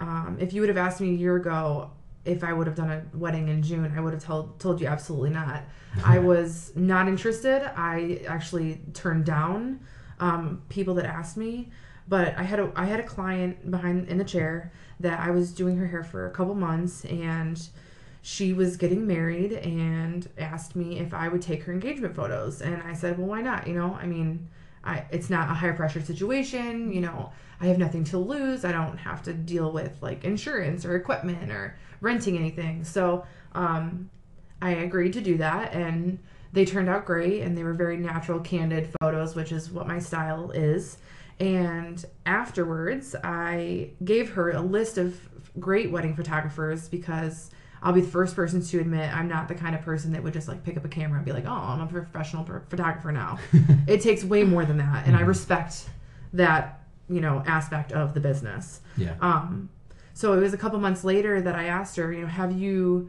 um, 0.00 0.38
if 0.40 0.52
you 0.54 0.62
would 0.62 0.68
have 0.70 0.78
asked 0.78 1.00
me 1.02 1.10
a 1.10 1.12
year 1.12 1.36
ago 1.36 1.90
if 2.28 2.44
I 2.44 2.52
would 2.52 2.66
have 2.66 2.76
done 2.76 2.90
a 2.90 3.16
wedding 3.16 3.48
in 3.48 3.62
June, 3.62 3.92
I 3.96 4.00
would 4.00 4.12
have 4.12 4.22
told 4.22 4.60
told 4.60 4.80
you 4.80 4.86
absolutely 4.86 5.30
not. 5.30 5.62
I 6.04 6.18
was 6.18 6.72
not 6.76 7.08
interested. 7.08 7.62
I 7.76 8.22
actually 8.28 8.80
turned 8.94 9.24
down 9.24 9.80
um, 10.20 10.62
people 10.68 10.94
that 10.94 11.06
asked 11.06 11.36
me, 11.36 11.70
but 12.06 12.36
I 12.36 12.42
had 12.42 12.60
a 12.60 12.70
I 12.76 12.84
had 12.84 13.00
a 13.00 13.04
client 13.04 13.70
behind 13.70 14.08
in 14.08 14.18
the 14.18 14.24
chair 14.24 14.72
that 15.00 15.18
I 15.20 15.30
was 15.30 15.52
doing 15.52 15.76
her 15.76 15.86
hair 15.86 16.04
for 16.04 16.26
a 16.26 16.30
couple 16.30 16.54
months 16.54 17.04
and 17.04 17.68
she 18.20 18.52
was 18.52 18.76
getting 18.76 19.06
married 19.06 19.52
and 19.52 20.28
asked 20.36 20.74
me 20.74 20.98
if 20.98 21.14
I 21.14 21.28
would 21.28 21.40
take 21.40 21.62
her 21.62 21.72
engagement 21.72 22.14
photos 22.14 22.60
and 22.60 22.82
I 22.82 22.92
said, 22.92 23.16
"Well, 23.18 23.28
why 23.28 23.40
not? 23.40 23.66
You 23.66 23.74
know, 23.74 23.96
I 24.00 24.06
mean, 24.06 24.48
I 24.84 25.04
it's 25.10 25.30
not 25.30 25.50
a 25.50 25.54
high 25.54 25.70
pressure 25.72 26.02
situation, 26.02 26.92
you 26.92 27.00
know, 27.00 27.32
I 27.60 27.66
have 27.66 27.78
nothing 27.78 28.04
to 28.04 28.18
lose. 28.18 28.64
I 28.64 28.72
don't 28.72 28.98
have 28.98 29.22
to 29.24 29.32
deal 29.32 29.72
with 29.72 29.96
like 30.00 30.24
insurance 30.24 30.84
or 30.84 30.96
equipment 30.96 31.50
or 31.50 31.76
renting 32.00 32.36
anything." 32.36 32.84
So, 32.84 33.24
um 33.52 34.10
I 34.60 34.70
agreed 34.70 35.12
to 35.12 35.20
do 35.20 35.36
that 35.38 35.72
and 35.72 36.18
they 36.52 36.64
turned 36.64 36.88
out 36.88 37.04
great 37.04 37.42
and 37.42 37.56
they 37.56 37.62
were 37.62 37.74
very 37.74 37.96
natural 37.96 38.40
candid 38.40 38.92
photos, 39.00 39.36
which 39.36 39.52
is 39.52 39.70
what 39.70 39.86
my 39.86 39.98
style 39.98 40.50
is. 40.50 40.98
And 41.38 42.04
afterwards, 42.26 43.14
I 43.22 43.90
gave 44.04 44.32
her 44.32 44.50
a 44.50 44.60
list 44.60 44.98
of 44.98 45.16
great 45.60 45.90
wedding 45.90 46.16
photographers 46.16 46.88
because 46.88 47.50
I'll 47.82 47.92
be 47.92 48.00
the 48.00 48.08
first 48.08 48.34
person 48.34 48.60
to 48.60 48.80
admit 48.80 49.14
I'm 49.14 49.28
not 49.28 49.46
the 49.46 49.54
kind 49.54 49.74
of 49.76 49.82
person 49.82 50.12
that 50.12 50.22
would 50.22 50.32
just 50.32 50.48
like 50.48 50.64
pick 50.64 50.76
up 50.76 50.84
a 50.84 50.88
camera 50.88 51.18
and 51.18 51.24
be 51.24 51.32
like, 51.32 51.46
oh, 51.46 51.50
I'm 51.52 51.80
a 51.80 51.86
professional 51.86 52.42
ph- 52.42 52.62
photographer 52.68 53.12
now. 53.12 53.38
it 53.86 54.00
takes 54.00 54.24
way 54.24 54.42
more 54.42 54.64
than 54.64 54.78
that, 54.78 55.06
and 55.06 55.14
I 55.14 55.20
respect 55.20 55.88
that 56.32 56.82
you 57.08 57.20
know 57.20 57.44
aspect 57.46 57.92
of 57.92 58.14
the 58.14 58.20
business. 58.20 58.80
Yeah. 58.96 59.14
Um, 59.20 59.68
so 60.18 60.32
it 60.32 60.40
was 60.40 60.52
a 60.52 60.56
couple 60.56 60.80
months 60.80 61.04
later 61.04 61.40
that 61.40 61.54
I 61.54 61.66
asked 61.66 61.94
her, 61.94 62.12
you 62.12 62.22
know, 62.22 62.26
have 62.26 62.50
you 62.50 63.08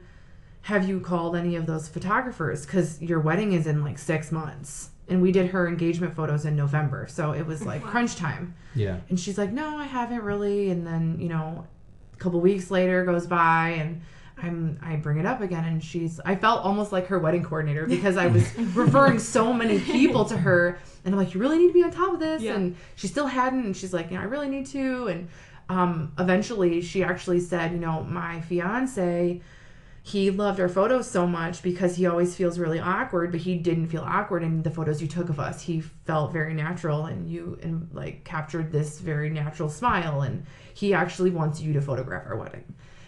have 0.61 0.87
you 0.87 0.99
called 0.99 1.35
any 1.35 1.55
of 1.55 1.65
those 1.65 1.87
photographers? 1.87 2.67
Because 2.67 3.01
your 3.01 3.19
wedding 3.19 3.53
is 3.53 3.65
in 3.65 3.83
like 3.83 3.97
six 3.97 4.31
months, 4.31 4.91
and 5.07 5.19
we 5.19 5.31
did 5.31 5.47
her 5.47 5.67
engagement 5.67 6.15
photos 6.15 6.45
in 6.45 6.55
November, 6.55 7.07
so 7.09 7.31
it 7.31 7.47
was 7.47 7.65
like 7.65 7.81
crunch 7.81 8.15
time. 8.15 8.53
Yeah. 8.75 8.97
And 9.09 9.19
she's 9.19 9.39
like, 9.39 9.51
no, 9.51 9.75
I 9.75 9.85
haven't 9.85 10.21
really. 10.21 10.69
And 10.69 10.85
then 10.85 11.17
you 11.19 11.29
know, 11.29 11.65
a 12.13 12.17
couple 12.17 12.41
weeks 12.41 12.69
later 12.69 13.03
goes 13.03 13.25
by, 13.25 13.69
and 13.69 14.03
I'm 14.37 14.79
I 14.79 14.95
bring 14.97 15.17
it 15.17 15.25
up 15.25 15.41
again, 15.41 15.65
and 15.65 15.83
she's 15.83 16.19
I 16.23 16.35
felt 16.35 16.63
almost 16.63 16.91
like 16.91 17.07
her 17.07 17.17
wedding 17.17 17.43
coordinator 17.43 17.87
because 17.95 18.17
I 18.17 18.27
was 18.27 18.55
referring 18.75 19.17
so 19.17 19.51
many 19.51 19.79
people 19.79 20.25
to 20.25 20.37
her, 20.37 20.77
and 21.03 21.15
I'm 21.15 21.19
like, 21.19 21.33
you 21.33 21.39
really 21.39 21.57
need 21.57 21.69
to 21.69 21.73
be 21.73 21.81
on 21.81 21.89
top 21.89 22.13
of 22.13 22.19
this, 22.19 22.43
yeah. 22.43 22.53
and 22.53 22.75
she 22.95 23.07
still 23.07 23.25
hadn't, 23.25 23.65
and 23.65 23.75
she's 23.75 23.95
like, 23.95 24.11
you 24.11 24.17
know, 24.17 24.21
I 24.21 24.25
really 24.25 24.47
need 24.47 24.67
to, 24.67 25.07
and 25.07 25.27
um, 25.69 26.11
eventually 26.17 26.81
she 26.81 27.03
actually 27.03 27.39
said, 27.39 27.71
you 27.71 27.77
know, 27.77 28.03
my 28.03 28.41
fiance. 28.41 29.41
He 30.01 30.31
loved 30.31 30.59
our 30.59 30.69
photos 30.69 31.07
so 31.09 31.27
much 31.27 31.61
because 31.61 31.95
he 31.95 32.07
always 32.07 32.33
feels 32.33 32.57
really 32.57 32.79
awkward, 32.79 33.31
but 33.31 33.41
he 33.41 33.55
didn't 33.55 33.89
feel 33.89 34.01
awkward 34.01 34.41
in 34.41 34.63
the 34.63 34.71
photos 34.71 35.01
you 35.01 35.07
took 35.07 35.29
of 35.29 35.39
us. 35.39 35.61
He 35.61 35.81
felt 35.81 36.33
very 36.33 36.53
natural, 36.55 37.05
and 37.05 37.29
you 37.29 37.59
and 37.61 37.89
like 37.93 38.23
captured 38.23 38.71
this 38.71 38.99
very 38.99 39.29
natural 39.29 39.69
smile, 39.69 40.21
and 40.21 40.45
he 40.73 40.93
actually 40.95 41.29
wants 41.29 41.61
you 41.61 41.73
to 41.73 41.81
photograph 41.81 42.25
our 42.25 42.37
wedding. 42.37 42.63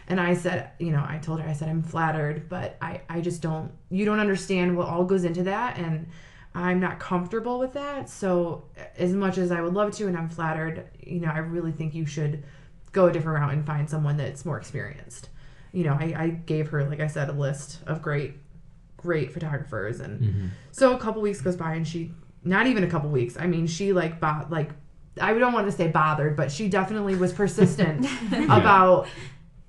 And 0.08 0.20
I 0.20 0.36
said, 0.36 0.72
you 0.78 0.92
know, 0.92 1.04
I 1.08 1.18
told 1.18 1.40
her, 1.40 1.50
I 1.50 1.54
said, 1.54 1.70
I'm 1.70 1.82
flattered, 1.82 2.50
but 2.50 2.78
I, 2.82 3.02
I 3.10 3.22
just 3.22 3.42
don't, 3.42 3.72
you 3.90 4.04
don't 4.04 4.20
understand 4.20 4.76
what 4.76 4.88
all 4.88 5.06
goes 5.06 5.24
into 5.24 5.44
that. 5.44 5.78
And 5.78 6.08
I'm 6.54 6.80
not 6.80 7.00
comfortable 7.00 7.60
with 7.60 7.74
that. 7.74 8.10
So, 8.10 8.66
as 8.98 9.14
much 9.14 9.38
as 9.38 9.52
I 9.52 9.62
would 9.62 9.74
love 9.74 9.96
to, 9.98 10.08
and 10.08 10.18
I'm 10.18 10.28
flattered, 10.28 10.90
you 11.00 11.22
know, 11.22 11.30
I 11.30 11.38
really 11.38 11.72
think 11.72 11.94
you 11.94 12.06
should 12.06 12.44
go 12.92 13.08
a 13.08 13.12
different 13.12 13.40
route 13.40 13.54
and 13.54 13.66
find 13.66 13.90
someone 13.90 14.18
that's 14.18 14.44
more 14.44 14.58
experienced. 14.58 15.30
You 15.72 15.86
know, 15.86 15.94
I, 15.94 16.14
I 16.18 16.28
gave 16.30 16.70
her, 16.70 16.84
like 16.84 17.00
I 17.00 17.08
said, 17.08 17.30
a 17.30 17.34
list 17.34 17.80
of 17.88 18.02
great, 18.02 18.34
great 18.98 19.32
photographers. 19.32 20.02
And 20.02 20.22
mm-hmm. 20.22 20.48
so 20.72 20.94
a 20.94 21.00
couple 21.00 21.22
weeks 21.22 21.40
goes 21.40 21.56
by, 21.56 21.74
and 21.74 21.88
she, 21.88 22.12
not 22.44 22.68
even 22.68 22.84
a 22.84 22.90
couple 22.90 23.10
weeks, 23.10 23.38
I 23.40 23.48
mean, 23.48 23.66
she 23.66 23.94
like, 23.94 24.20
bo- 24.20 24.48
like, 24.50 24.72
I 25.22 25.34
don't 25.34 25.54
want 25.54 25.68
to 25.68 25.72
say 25.72 25.88
bothered, 25.88 26.36
but 26.36 26.52
she 26.52 26.68
definitely 26.68 27.16
was 27.16 27.32
persistent 27.32 28.06
about, 28.34 29.08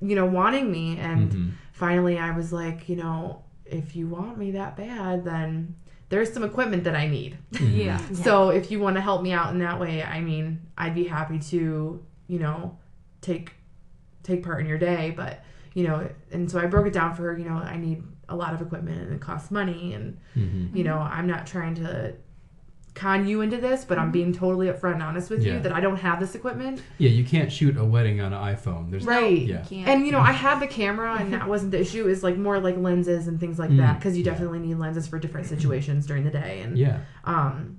you 0.00 0.16
know, 0.16 0.26
wanting 0.26 0.70
me. 0.70 0.98
And 0.98 1.30
mm-hmm. 1.30 1.50
finally, 1.72 2.18
I 2.18 2.32
was 2.32 2.52
like, 2.52 2.88
you 2.88 2.96
know, 2.96 3.44
if 3.64 3.94
you 3.94 4.08
want 4.08 4.36
me 4.36 4.52
that 4.52 4.76
bad, 4.76 5.24
then 5.24 5.76
there's 6.12 6.30
some 6.30 6.44
equipment 6.44 6.84
that 6.84 6.94
I 6.94 7.06
need. 7.06 7.38
Mm-hmm. 7.52 7.74
Yeah. 7.74 7.98
So 8.12 8.50
if 8.50 8.70
you 8.70 8.78
want 8.80 8.96
to 8.96 9.00
help 9.00 9.22
me 9.22 9.32
out 9.32 9.50
in 9.50 9.58
that 9.60 9.80
way, 9.80 10.02
I 10.02 10.20
mean, 10.20 10.60
I'd 10.76 10.94
be 10.94 11.04
happy 11.04 11.38
to, 11.38 12.04
you 12.26 12.38
know, 12.38 12.78
take 13.22 13.54
take 14.22 14.44
part 14.44 14.60
in 14.60 14.66
your 14.66 14.76
day. 14.76 15.14
But 15.16 15.42
you 15.72 15.88
know, 15.88 16.06
and 16.30 16.50
so 16.50 16.60
I 16.60 16.66
broke 16.66 16.86
it 16.86 16.92
down 16.92 17.14
for 17.14 17.22
her. 17.22 17.38
You 17.38 17.46
know, 17.46 17.54
I 17.54 17.78
need 17.78 18.04
a 18.28 18.36
lot 18.36 18.52
of 18.52 18.60
equipment 18.60 19.00
and 19.00 19.14
it 19.14 19.22
costs 19.22 19.50
money, 19.50 19.94
and 19.94 20.18
mm-hmm. 20.36 20.76
you 20.76 20.84
know, 20.84 20.98
I'm 20.98 21.26
not 21.26 21.46
trying 21.46 21.76
to 21.76 22.14
con 22.94 23.26
you 23.26 23.40
into 23.40 23.56
this, 23.56 23.84
but 23.86 23.98
I'm 23.98 24.10
being 24.10 24.32
totally 24.32 24.66
upfront 24.66 24.94
and 24.94 25.02
honest 25.02 25.30
with 25.30 25.42
Yeah. 25.42 25.54
you 25.54 25.60
that 25.60 25.72
I 25.72 25.80
don't 25.80 25.96
have 25.96 26.20
this 26.20 26.34
equipment. 26.34 26.82
Yeah, 26.98 27.08
you 27.08 27.24
can't 27.24 27.50
shoot 27.50 27.76
a 27.76 27.84
wedding 27.84 28.20
on 28.20 28.32
an 28.34 28.42
iPhone. 28.54 28.90
There's 28.90 29.04
Right. 29.06 29.40
Yeah. 29.42 29.62
Can't. 29.62 29.88
And 29.88 30.06
you 30.06 30.12
know, 30.12 30.20
I 30.20 30.32
had 30.32 30.60
the 30.60 30.66
camera, 30.66 31.16
and 31.18 31.32
that 31.32 31.48
wasn't 31.48 31.70
the 31.72 31.80
issue. 31.80 32.06
Is 32.08 32.22
like 32.22 32.36
more 32.36 32.60
like 32.60 32.76
lenses 32.76 33.28
and 33.28 33.40
things 33.40 33.58
like 33.58 33.74
that, 33.78 33.98
because 33.98 34.16
you 34.16 34.24
Yeah. 34.24 34.30
definitely 34.32 34.58
need 34.58 34.76
lenses 34.78 35.06
for 35.08 35.18
different 35.18 35.46
situations 35.46 36.06
during 36.06 36.24
the 36.24 36.30
day. 36.30 36.60
And 36.62 36.76
Yeah. 36.76 36.98
um 37.24 37.78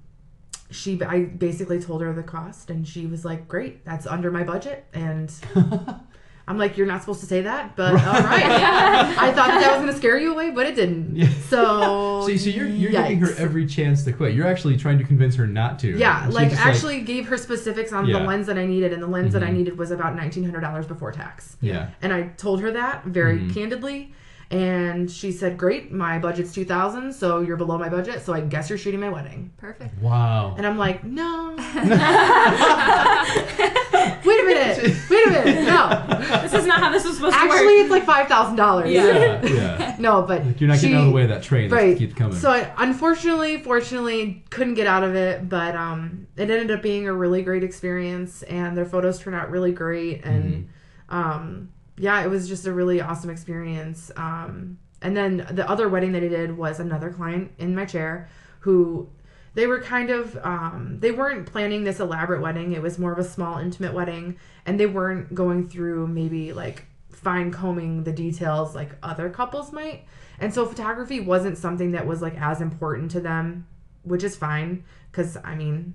she 0.71 0.99
i 1.03 1.19
basically 1.25 1.79
told 1.79 2.01
her 2.01 2.11
the 2.13 2.23
cost 2.23 2.71
and 2.71 2.87
she 2.87 3.05
was 3.05 3.23
like 3.23 3.47
great 3.47 3.85
that's 3.85 4.07
under 4.07 4.31
my 4.31 4.43
budget 4.43 4.85
and 4.91 5.31
i'm 6.47 6.57
like 6.57 6.77
you're 6.77 6.87
not 6.87 6.99
supposed 7.01 7.19
to 7.21 7.25
say 7.25 7.41
that 7.41 7.75
but 7.75 7.93
all 7.93 7.97
right 7.99 8.45
i 9.17 9.31
thought 9.31 9.47
that, 9.47 9.59
that 9.61 9.71
was 9.71 9.79
going 9.81 9.91
to 9.91 9.97
scare 9.97 10.19
you 10.19 10.33
away 10.33 10.51
but 10.51 10.65
it 10.65 10.75
didn't 10.75 11.15
Yeah. 11.15 11.29
so 11.49 12.21
So, 12.33 12.35
so 12.37 12.49
you're, 12.49 12.67
you're 12.67 12.91
giving 12.91 13.19
her 13.19 13.33
every 13.37 13.65
chance 13.65 14.03
to 14.05 14.13
quit. 14.13 14.33
You're 14.33 14.47
actually 14.47 14.77
trying 14.77 14.97
to 14.97 15.03
convince 15.03 15.35
her 15.35 15.45
not 15.45 15.77
to. 15.79 15.89
yeah 15.97 16.25
She's 16.25 16.33
like 16.35 16.49
just 16.51 16.65
actually 16.65 17.01
gave 17.01 17.27
her 17.27 17.37
specifics 17.37 17.91
on 17.93 18.05
Yeah. 18.07 18.19
the 18.19 18.25
lens 18.25 18.47
that 18.47 18.57
i 18.57 18.65
needed 18.65 18.93
and 18.93 19.01
the 19.03 19.07
lens 19.07 19.33
that 19.33 19.43
i 19.43 19.47
Mhm. 19.47 19.53
needed 19.57 19.77
was 19.77 19.91
about 19.91 20.15
$1900 20.15 20.87
before 20.87 21.11
tax 21.11 21.57
Yeah. 21.61 21.89
and 22.01 22.13
i 22.13 22.23
told 22.37 22.61
her 22.61 22.71
that 22.71 23.05
very 23.05 23.39
Mhm. 23.39 23.53
candidly 23.53 24.13
and 24.51 25.09
she 25.09 25.31
said 25.31 25.57
great 25.57 25.91
my 25.91 26.19
budget's 26.19 26.53
2000 26.53 27.13
so 27.13 27.41
you're 27.41 27.57
below 27.57 27.77
my 27.77 27.89
budget 27.89 28.21
so 28.23 28.33
i 28.33 28.41
guess 28.41 28.69
you're 28.69 28.77
shooting 28.77 28.99
my 28.99 29.09
wedding 29.09 29.51
Perfect. 29.57 29.97
Wow. 30.01 30.55
And 30.57 30.67
I'm 30.67 30.77
like, 30.77 31.03
no. 31.05 31.55
wait 34.25 34.39
a 34.41 34.45
minute. 34.45 34.95
Wait 35.09 35.27
a 35.27 35.29
minute. 35.29 35.63
No. 35.65 36.19
This 36.43 36.53
is 36.53 36.65
not 36.65 36.79
how 36.79 36.91
this 36.91 37.03
was 37.05 37.15
supposed 37.17 37.35
to 37.35 37.41
work. 37.43 37.51
Actually, 37.51 37.73
it's 37.81 37.89
like 37.91 38.05
five 38.05 38.27
thousand 38.27 38.55
dollars. 38.55 38.89
yeah. 38.89 39.41
Yeah. 39.45 39.95
No, 39.99 40.21
but 40.23 40.45
Like 40.45 40.59
you're 40.61 40.67
not 40.67 40.75
getting 40.75 40.89
she- 40.91 40.95
out 40.95 41.01
of 41.01 41.05
the 41.07 41.11
way 41.11 41.23
of 41.23 41.29
that 41.29 41.43
train. 41.43 41.69
Right. 41.69 41.97
keeps 41.97 42.13
coming. 42.13 42.37
So 42.37 42.49
I, 42.51 42.71
unfortunately, 42.77 43.61
fortunately, 43.63 44.43
couldn't 44.49 44.73
get 44.75 44.87
out 44.87 45.03
of 45.03 45.15
it. 45.15 45.47
But 45.49 45.75
um, 45.75 46.27
it 46.37 46.49
ended 46.49 46.71
up 46.71 46.81
being 46.81 47.07
a 47.07 47.13
really 47.13 47.41
great 47.43 47.63
experience, 47.63 48.43
and 48.43 48.75
their 48.77 48.85
photos 48.85 49.19
turned 49.19 49.35
out 49.35 49.49
really 49.51 49.71
great. 49.71 50.23
And 50.25 50.69
um, 51.09 51.69
yeah, 51.97 52.23
it 52.23 52.29
was 52.29 52.47
just 52.47 52.65
a 52.67 52.73
really 52.73 53.01
awesome 53.01 53.29
experience. 53.29 54.11
Um, 54.15 54.77
and 55.01 55.15
then 55.17 55.45
the 55.51 55.69
other 55.69 55.89
wedding 55.89 56.13
that 56.13 56.23
I 56.23 56.27
did 56.29 56.57
was 56.57 56.79
another 56.79 57.11
client 57.11 57.51
in 57.57 57.75
my 57.75 57.85
chair 57.85 58.29
who 58.61 59.09
they 59.55 59.67
were 59.67 59.81
kind 59.81 60.09
of 60.09 60.37
um, 60.43 60.97
they 60.99 61.11
weren't 61.11 61.45
planning 61.45 61.83
this 61.83 61.99
elaborate 61.99 62.41
wedding. 62.41 62.73
It 62.73 62.81
was 62.81 62.97
more 62.97 63.11
of 63.11 63.19
a 63.19 63.23
small 63.23 63.57
intimate 63.57 63.93
wedding. 63.93 64.37
And 64.65 64.79
they 64.79 64.85
weren't 64.85 65.35
going 65.35 65.67
through 65.67 66.07
maybe 66.07 66.53
like 66.53 66.85
fine 67.11 67.51
combing 67.51 68.03
the 68.03 68.11
details 68.11 68.75
like 68.75 68.95
other 69.03 69.29
couples 69.29 69.71
might. 69.71 70.05
And 70.39 70.53
so 70.53 70.65
photography 70.65 71.19
wasn't 71.19 71.57
something 71.57 71.91
that 71.91 72.07
was 72.07 72.21
like 72.21 72.39
as 72.39 72.61
important 72.61 73.11
to 73.11 73.19
them 73.19 73.67
which 74.03 74.23
is 74.23 74.35
fine. 74.35 74.83
Because 75.11 75.37
i 75.43 75.55
mean 75.55 75.93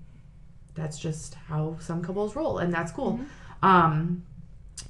that's 0.75 0.99
just 0.99 1.35
how 1.35 1.77
some 1.81 2.03
couples 2.03 2.37
roll 2.37 2.59
and 2.59 2.73
that's 2.73 2.93
cool. 2.93 3.21
Um 3.63 4.25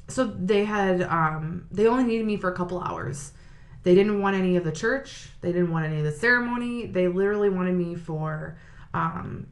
so 0.07 0.25
they 0.25 0.67
had 0.67 1.03
um 1.03 1.67
they 1.71 1.87
only 1.87 2.05
needed 2.05 2.27
me 2.27 2.37
for 2.37 2.51
a 2.53 2.55
couple 2.55 2.79
hours 2.81 3.33
they 3.89 3.95
didn't 3.95 4.21
want 4.21 4.37
any 4.37 4.57
of 4.57 4.65
the 4.65 4.71
church. 4.71 5.31
They 5.41 5.51
didn't 5.51 5.71
want 5.71 5.87
any 5.87 5.97
of 5.97 6.05
the 6.05 6.13
ceremony. 6.13 6.85
They 6.85 7.09
literally 7.09 7.49
wanted 7.49 7.75
me 7.75 7.95
for 7.95 8.59
um 8.93 9.47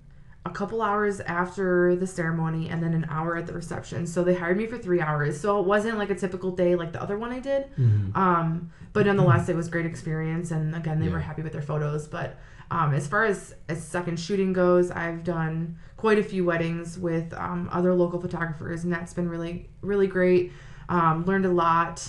a 0.44 0.50
couple 0.50 0.82
hours 0.82 1.20
after 1.20 1.96
the 1.96 2.06
ceremony 2.06 2.68
and 2.68 2.82
then 2.82 2.92
an 2.92 3.06
hour 3.08 3.38
at 3.38 3.46
the 3.46 3.54
reception. 3.54 4.06
So 4.06 4.22
they 4.22 4.34
hired 4.34 4.58
me 4.58 4.66
for 4.66 4.76
three 4.76 5.00
hours. 5.00 5.40
So 5.40 5.58
it 5.58 5.66
wasn't 5.66 5.96
like 5.96 6.10
a 6.10 6.14
typical 6.14 6.50
day 6.50 6.74
like 6.74 6.92
the 6.92 7.00
other 7.02 7.16
one 7.16 7.32
i 7.32 7.38
did. 7.38 7.70
Um 8.14 8.70
but 8.92 9.06
nonetheless 9.06 9.48
it 9.48 9.56
was 9.56 9.68
great 9.68 9.86
experience. 9.86 10.50
And 10.50 10.76
again 10.76 11.00
they 11.00 11.08
were 11.08 11.20
happy 11.20 11.40
with 11.40 11.52
their 11.52 11.62
photos. 11.62 12.06
But 12.06 12.36
um, 12.70 12.92
as 12.92 13.06
far 13.06 13.24
as, 13.24 13.54
as 13.70 13.82
second 13.82 14.20
shooting 14.20 14.52
goes 14.52 14.90
i've 14.90 15.24
done 15.24 15.78
quite 15.96 16.18
a 16.18 16.22
few 16.22 16.44
weddings 16.44 16.98
with 16.98 17.32
um, 17.32 17.70
other 17.72 17.94
local 17.94 18.20
photographers 18.20 18.84
and 18.84 18.92
that's 18.92 19.14
been 19.14 19.30
really 19.30 19.70
really 19.80 20.08
great. 20.08 20.52
Um, 20.90 21.24
learned 21.24 21.46
a 21.46 21.50
lot 21.66 22.06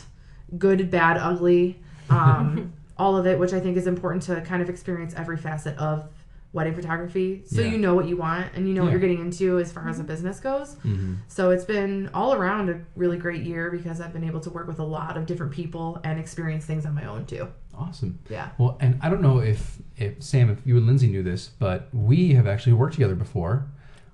good 0.58 0.92
bad 0.92 1.16
ugly 1.18 1.80
um, 2.10 2.74
all 2.98 3.16
of 3.18 3.26
it 3.28 3.38
which 3.40 3.54
i 3.54 3.60
think 3.60 3.78
is 3.78 3.88
important 3.88 4.24
to 4.24 4.42
kind 4.42 4.62
of 4.62 4.70
experience 4.70 5.14
every 5.16 5.38
facet 5.38 5.78
of 5.78 6.08
wedding 6.54 6.74
photography 6.74 7.44
so 7.46 7.62
Yeah. 7.62 7.68
you 7.68 7.78
know 7.78 7.94
what 7.94 8.08
you 8.08 8.16
want 8.18 8.48
and 8.56 8.68
you 8.68 8.74
know 8.74 8.84
what 8.84 8.92
you're 8.92 9.00
getting 9.02 9.20
into 9.20 9.60
as 9.60 9.72
far 9.72 9.88
as 9.90 10.00
a 10.00 10.04
business 10.04 10.40
goes 10.40 10.76
Mhm. 10.86 11.18
so 11.28 11.52
it's 11.52 11.66
been 11.66 12.10
all 12.14 12.34
around 12.34 12.70
a 12.70 12.80
really 12.96 13.18
great 13.18 13.44
year 13.44 13.70
because 13.70 14.00
I've 14.02 14.14
been 14.14 14.24
able 14.24 14.40
to 14.40 14.50
work 14.50 14.66
with 14.68 14.80
a 14.80 14.84
lot 14.84 15.18
of 15.18 15.26
different 15.26 15.52
people 15.52 16.00
and 16.06 16.18
experience 16.20 16.66
things 16.66 16.86
on 16.86 16.96
my 16.96 17.06
own 17.06 17.26
too. 17.26 17.50
Awesome. 17.78 18.18
Yeah. 18.30 18.50
Well, 18.58 18.78
and 18.80 18.98
I 19.04 19.10
don't 19.10 19.22
know 19.22 19.38
if, 19.40 19.78
if 19.98 20.24
Sam, 20.24 20.50
if 20.50 20.66
you 20.66 20.78
and 20.78 20.88
Lindsay 20.88 21.08
knew 21.10 21.22
this, 21.22 21.50
but 21.60 21.90
we 21.94 22.34
have 22.34 22.48
actually 22.48 22.74
worked 22.74 22.94
together 22.94 23.14
before. 23.14 23.68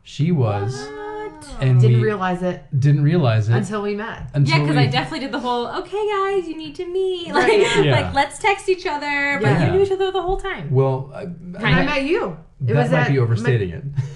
She 0.03 0.31
was, 0.31 0.86
and 1.62 1.79
Didn't 1.79 1.98
we 1.98 2.03
realize 2.03 2.41
it 2.43 2.63
didn't 2.77 3.03
realize 3.03 3.48
it 3.50 3.53
until 3.55 3.81
we 3.81 3.95
met. 3.95 4.29
until 4.33 4.53
Yeah, 4.57 4.62
because 4.63 4.75
we, 4.75 4.81
I 4.83 4.88
definitely 4.88 5.19
did 5.22 5.31
the 5.31 5.39
whole 5.39 5.67
"Okay, 5.67 5.91
guys, 6.12 6.48
you 6.48 6.57
need 6.57 6.75
to 6.75 6.86
meet." 6.86 7.33
Like, 7.33 7.51
yeah. 7.53 7.91
like 8.01 8.13
let's 8.13 8.38
text 8.38 8.67
each 8.69 8.86
other, 8.86 9.39
but 9.41 9.48
Yeah. 9.50 9.65
you 9.67 9.72
knew 9.72 9.81
each 9.83 9.91
other 9.91 10.12
the 10.12 10.22
whole 10.22 10.38
time. 10.38 10.69
Well, 10.72 11.10
uh, 11.13 11.17
I, 11.17 11.22
And 11.24 11.65
I 11.65 11.86
met 11.86 12.03
you. 12.03 12.38
It 12.65 12.67
that 12.74 12.83
was 12.83 12.91
might 12.91 13.00
at 13.01 13.12
be 13.12 13.19
overstating 13.19 13.69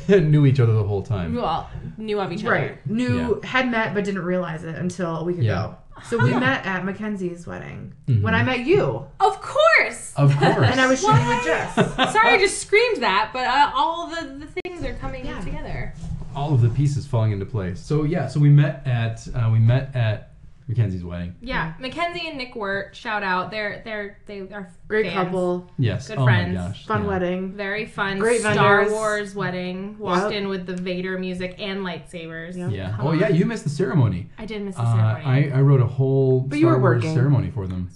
it. 0.08 0.24
Knew 0.24 0.46
each 0.46 0.60
other 0.62 0.74
the 0.74 0.84
whole 0.84 1.04
time. 1.04 1.36
Well, 1.36 1.70
knew 1.98 2.20
of 2.22 2.32
each 2.32 2.44
Ma- 2.44 2.52
other. 2.52 2.60
right. 2.60 2.88
Knew 2.88 3.42
had 3.44 3.70
met 3.70 3.94
but 3.94 4.06
didn't 4.06 4.22
realize 4.24 4.64
it 4.64 4.76
until 4.76 5.18
a 5.18 5.24
week 5.24 5.38
Yeah. 5.40 5.66
ago. 5.66 5.76
So 6.06 6.18
we 6.18 6.32
met 6.34 6.66
at 6.66 6.86
Mackenzie's 6.86 7.46
wedding 7.48 7.94
Mhm. 8.08 8.22
when 8.22 8.34
I 8.36 8.44
met 8.44 8.60
you, 8.66 9.06
Of 9.20 9.42
course. 9.42 10.14
Of 10.16 10.36
course. 10.38 10.58
and 10.72 10.80
I 10.80 10.88
was 10.88 11.00
shooting 11.02 11.28
with 11.28 11.44
Jess. 11.44 11.76
Sorry, 12.14 12.30
I 12.36 12.38
just 12.38 12.60
screamed 12.62 13.02
that, 13.04 13.32
but 13.34 13.46
uh, 13.48 13.72
all 13.76 14.08
the, 14.08 14.46
the 14.46 14.48
things 14.62 14.84
are 14.86 14.94
coming 14.96 15.26
Yeah. 15.26 15.40
together. 15.42 15.94
all 16.36 16.54
of 16.54 16.62
the 16.62 16.70
pieces 16.70 17.08
falling 17.08 17.32
into 17.32 17.46
place. 17.46 17.80
So 17.80 18.04
yeah, 18.04 18.28
so 18.28 18.40
we 18.40 18.50
met 18.50 18.86
at 18.86 19.28
uh, 19.34 19.50
we 19.52 19.58
met 19.60 19.96
at 19.96 20.34
Mackenzie's 20.68 21.04
wedding. 21.04 21.34
Yeah, 21.42 21.74
Mackenzie 21.80 22.28
and 22.28 22.38
Nick 22.38 22.54
Wirt, 22.56 22.94
shout 22.96 23.24
out. 23.24 23.52
They're 23.52 23.82
they're 23.86 24.20
they 24.26 24.40
are 24.42 24.70
Great 24.90 25.06
fans. 25.06 25.16
couple, 25.28 25.72
Yes. 25.78 26.08
Good 26.10 26.18
oh 26.18 26.26
friends. 26.26 26.56
my 26.56 26.62
gosh. 26.68 26.86
fun 26.86 27.02
yeah. 27.04 27.08
wedding. 27.08 27.54
Very 27.54 27.86
fun. 27.86 28.20
Great 28.20 28.42
Star 28.42 28.54
vendors. 28.80 28.92
Wars 28.92 29.36
wedding. 29.36 29.98
Walked 29.98 30.32
Yep. 30.34 30.42
in 30.42 30.48
with 30.50 30.66
the 30.66 30.76
Vader 30.76 31.18
music 31.18 31.56
and 31.60 31.82
lightsabers. 31.86 32.58
Yep. 32.58 32.72
Yeah. 32.72 32.92
Come 32.98 33.08
Oh 33.08 33.12
yeah, 33.14 33.30
you 33.30 33.46
missed 33.46 33.64
the 33.64 33.70
ceremony. 33.70 34.30
I 34.38 34.46
did 34.46 34.62
miss 34.62 34.76
the 34.76 34.82
Uh, 34.82 35.16
ceremony. 35.16 35.52
I, 35.54 35.58
I 35.58 35.62
wrote 35.62 35.80
a 35.82 35.86
whole 35.88 36.42
But 36.42 36.60
you 36.60 36.66
Star 36.66 36.76
were 36.76 36.82
Wars 36.82 36.96
working. 36.98 37.14
ceremony 37.16 37.50
for 37.50 37.66
them. 37.66 37.90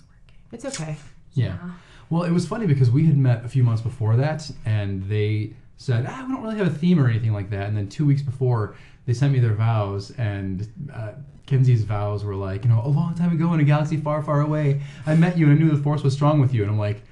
It's 0.54 0.63
okay. 0.66 0.96
Yeah. 1.34 1.58
Well, 2.10 2.24
it 2.24 2.32
was 2.32 2.46
funny 2.48 2.68
because 2.68 2.90
we 2.92 3.06
had 3.06 3.18
met 3.18 3.44
a 3.46 3.48
few 3.50 3.63
months 3.63 3.82
before 3.82 4.16
that, 4.18 4.50
and 4.66 5.08
they 5.08 5.54
said, 5.78 6.06
ah, 6.08 6.25
we 6.28 6.34
don't 6.34 6.44
really 6.44 6.58
have 6.58 6.68
a 6.68 6.70
theme 6.70 7.00
or 7.00 7.08
anything 7.10 7.32
like 7.34 7.50
that. 7.51 7.68
And 7.68 7.75
then 7.78 7.88
two 7.88 8.06
weeks 8.06 8.22
before, 8.22 8.75
they 9.05 9.13
sent 9.13 9.34
me 9.34 9.39
their 9.39 9.53
vows, 9.53 10.12
and 10.12 10.67
uh, 10.93 11.13
Kenzie's 11.48 11.84
vows 11.84 12.24
were 12.24 12.36
like, 12.36 12.63
you 12.63 12.70
know, 12.70 12.81
a 12.84 12.88
long 12.88 13.15
time 13.15 13.31
ago 13.31 13.53
in 13.53 13.60
a 13.60 13.63
galaxy 13.63 13.98
far, 13.98 14.22
far 14.22 14.41
away, 14.41 14.81
I 15.05 15.15
met 15.15 15.38
you 15.38 15.50
and 15.50 15.58
I 15.58 15.62
knew 15.62 15.72
the 15.75 15.81
Force 15.81 16.03
was 16.03 16.13
strong 16.13 16.39
with 16.39 16.53
you. 16.53 16.62
And 16.62 16.72
I'm 16.72 16.79
like, 16.79 17.03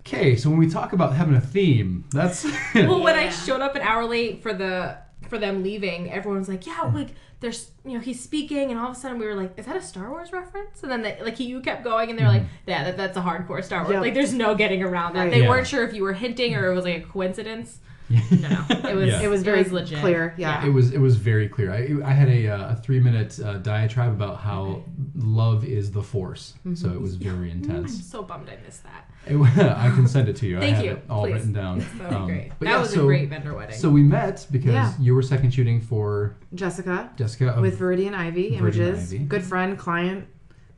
okay, 0.00 0.36
so 0.36 0.50
when 0.50 0.58
we 0.58 0.68
talk 0.68 0.92
about 0.92 1.14
having 1.14 1.34
a 1.34 1.40
theme, 1.40 2.04
that's. 2.12 2.44
well, 2.74 3.00
when 3.02 3.16
I 3.16 3.30
showed 3.30 3.60
up 3.60 3.76
an 3.76 3.82
hour 3.82 4.04
late 4.06 4.42
for 4.42 4.52
the 4.52 4.98
for 5.28 5.38
them 5.38 5.62
leaving, 5.62 6.10
everyone 6.10 6.40
was 6.40 6.48
like, 6.48 6.66
"Yeah, 6.66 6.90
like 6.94 7.10
there's 7.40 7.70
you 7.84 7.92
know 7.92 8.00
he's 8.00 8.20
speaking," 8.20 8.70
and 8.70 8.80
all 8.80 8.90
of 8.90 8.96
a 8.96 8.98
sudden 8.98 9.18
we 9.18 9.26
were 9.26 9.34
like, 9.34 9.52
"Is 9.56 9.66
that 9.66 9.76
a 9.76 9.82
Star 9.82 10.10
Wars 10.10 10.32
reference?" 10.32 10.82
And 10.82 10.90
then 10.90 11.02
they, 11.02 11.18
like 11.22 11.38
you 11.38 11.60
kept 11.60 11.84
going, 11.84 12.10
and 12.10 12.18
they 12.18 12.22
were 12.24 12.30
like, 12.30 12.42
"Yeah, 12.66 12.84
that, 12.84 12.96
that's 12.96 13.16
a 13.16 13.20
hardcore 13.20 13.62
Star 13.62 13.82
Wars." 13.82 13.92
Yep. 13.92 14.02
Like 14.02 14.14
there's 14.14 14.34
no 14.34 14.54
getting 14.54 14.82
around 14.82 15.14
that. 15.14 15.24
Right. 15.24 15.30
They 15.30 15.42
Yeah. 15.42 15.48
weren't 15.48 15.66
sure 15.66 15.84
if 15.84 15.94
you 15.94 16.02
were 16.02 16.14
hinting 16.14 16.54
or 16.56 16.70
it 16.72 16.74
was 16.74 16.84
like 16.84 17.04
a 17.04 17.06
coincidence. 17.06 17.78
No, 18.10 18.16
no, 18.38 18.64
it 18.90 18.96
was 18.96 19.08
Yeah. 19.08 19.20
It 19.22 19.28
was 19.28 19.42
very 19.44 19.62
legit. 19.64 20.00
clear. 20.00 20.34
Yeah. 20.36 20.66
It 20.66 20.70
was 20.70 20.92
it 20.92 20.98
was 20.98 21.16
very 21.16 21.48
clear. 21.48 21.72
I, 21.72 21.96
I 22.04 22.12
had 22.12 22.28
a, 22.28 22.48
uh, 22.48 22.72
a 22.72 22.76
three 22.76 22.98
minute 23.00 23.38
uh, 23.38 23.58
diatribe 23.58 24.10
about 24.12 24.38
how 24.40 24.82
love 25.14 25.64
is 25.64 25.92
the 25.92 26.02
force, 26.02 26.54
so 26.74 26.90
it 26.90 27.00
was 27.00 27.14
very 27.14 27.50
intense. 27.50 27.94
I'm 27.94 28.02
so 28.02 28.22
bummed 28.22 28.48
I 28.48 28.56
missed 28.64 28.82
that. 28.84 29.04
It, 29.26 29.36
I 29.76 29.90
can 29.90 30.08
send 30.08 30.28
it 30.28 30.36
to 30.36 30.46
you. 30.46 30.56
I 30.58 30.60
Thank 30.60 30.76
have 30.76 30.84
you, 30.84 30.90
it 30.92 31.04
all 31.08 31.24
please. 31.24 31.34
written 31.34 31.52
down. 31.52 31.78
That 31.78 32.08
would 32.10 32.12
Um, 32.12 32.26
be 32.26 32.32
great. 32.32 32.48
but 32.58 32.64
That 32.66 32.70
yeah, 32.72 32.80
was 32.80 32.90
so, 32.92 33.02
a 33.02 33.06
great 33.06 33.28
vendor 33.28 33.54
wedding. 33.54 33.76
So 33.76 33.90
we 33.90 34.02
met 34.02 34.46
because 34.50 34.72
Yeah. 34.72 34.92
you 34.98 35.14
were 35.14 35.22
second 35.22 35.52
shooting 35.52 35.80
for 35.80 36.36
Jessica 36.54 37.10
Jessica 37.16 37.50
of 37.50 37.60
with 37.62 37.78
Viridian 37.78 38.14
Ivy 38.14 38.52
Viridian 38.52 38.58
Images, 38.58 39.12
Ivy. 39.14 39.24
good 39.24 39.44
friend, 39.44 39.78
client, 39.78 40.26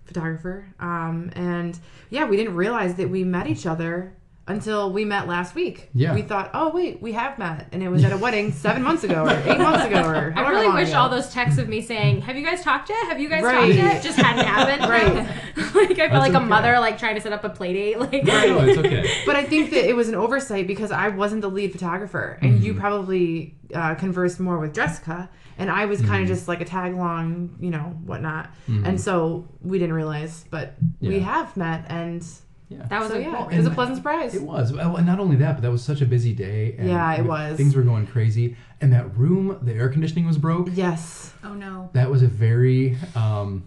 photographer. 0.05 0.67
Um, 0.81 1.31
and 1.35 1.79
yeah, 2.11 2.25
we 2.27 2.37
didn't 2.37 2.57
realize 2.57 2.97
that 2.97 3.09
we 3.09 3.25
met 3.25 3.47
each 3.47 3.65
other 3.67 4.13
until 4.49 4.93
we 4.93 5.05
met 5.05 5.29
last 5.29 5.55
week. 5.55 5.89
Yeah. 5.95 6.15
We 6.15 6.23
thought, 6.23 6.51
oh 6.53 6.71
wait, 6.71 7.01
we 7.01 7.13
have 7.13 7.39
met, 7.39 7.69
and 7.73 7.83
it 7.83 7.89
was 7.89 8.03
at 8.05 8.13
a 8.13 8.17
wedding 8.17 8.53
seven 8.67 8.83
months 8.83 9.05
ago 9.05 9.25
or 9.25 9.31
eight 9.31 9.59
months 9.59 9.85
ago 9.87 10.03
or 10.05 10.33
I 10.37 10.49
really 10.51 10.67
long 10.67 10.75
wish 10.77 10.89
ago. 10.89 10.99
all 10.99 11.09
those 11.09 11.31
texts 11.33 11.61
of 11.61 11.69
me 11.69 11.81
saying, 11.81 12.23
"Have 12.23 12.37
you 12.37 12.45
guys 12.45 12.63
talked 12.63 12.89
yet? 12.91 13.07
Have 13.09 13.21
you 13.21 13.29
guys 13.29 13.43
Right. 13.45 13.55
talked 13.61 13.75
yet?" 13.75 14.03
just 14.03 14.19
hadn't 14.19 14.45
happened. 14.45 14.83
Right. 14.93 15.15
like 15.75 15.91
I 15.93 15.95
feel 15.95 15.97
That's 15.97 16.13
like 16.13 16.35
a 16.35 16.41
mother 16.41 16.79
like 16.81 16.99
trying 16.99 17.15
to 17.15 17.21
set 17.21 17.33
up 17.33 17.45
a 17.45 17.49
play 17.51 17.73
date. 17.73 17.99
Like 18.01 18.25
No, 18.25 18.47
no, 18.47 18.59
it's 18.65 18.79
okay. 18.79 19.23
But 19.27 19.37
I 19.37 19.45
think 19.45 19.71
that 19.71 19.89
it 19.89 19.95
was 19.95 20.09
an 20.09 20.15
oversight 20.15 20.67
because 20.67 20.91
I 20.91 21.09
wasn't 21.09 21.43
the 21.43 21.49
lead 21.51 21.73
photographer, 21.73 22.39
and 22.43 22.55
Mm-hmm. 22.55 22.65
you 22.65 22.75
probably 22.75 23.57
uh, 23.75 23.95
conversed 23.95 24.39
more 24.41 24.59
with 24.59 24.75
Jessica, 24.75 25.31
and 25.59 25.71
I 25.71 25.85
was 25.87 26.01
Mm-hmm. 26.01 26.09
kind 26.09 26.23
of 26.23 26.29
just 26.29 26.49
like 26.49 26.61
a 26.61 26.65
tag 26.65 26.95
along, 26.95 27.57
you 27.61 27.71
know, 27.71 27.97
whatnot. 28.05 28.51
And 28.67 29.01
so 29.01 29.49
we 29.61 29.79
didn't 29.79 29.95
realize, 29.95 30.45
but 30.51 30.75
we 31.01 31.21
have 31.21 31.57
met, 31.57 31.85
and 31.89 32.25
Yeah. 32.73 32.87
that 32.89 33.01
was 33.01 33.09
so 33.11 33.17
a 33.17 33.21
yeah, 33.21 33.37
cool. 33.37 33.49
it 33.49 33.57
was 33.59 33.67
a 33.67 33.71
pleasant 33.71 33.97
surprise. 33.99 34.35
It 34.35 34.43
was. 34.43 34.73
Well, 34.73 34.97
and 34.97 35.07
not 35.07 35.21
only 35.21 35.37
that, 35.37 35.55
but 35.57 35.63
that 35.63 35.71
was 35.71 35.83
such 35.85 36.01
a 36.01 36.07
busy 36.07 36.33
day. 36.33 36.75
And 36.79 36.89
Yeah, 36.89 37.15
it 37.15 37.25
was. 37.25 37.57
Things 37.57 37.75
were 37.77 37.83
going 37.83 38.07
crazy. 38.07 38.57
And 38.81 38.93
that 38.93 39.17
room, 39.17 39.59
the 39.63 39.73
air 39.75 39.89
conditioning 39.89 40.27
was 40.27 40.39
broke. 40.39 40.69
Yes, 40.73 41.33
Oh 41.45 41.55
no. 41.55 41.91
That 41.93 42.09
was 42.11 42.23
a 42.23 42.27
very, 42.29 42.97
um, 43.17 43.65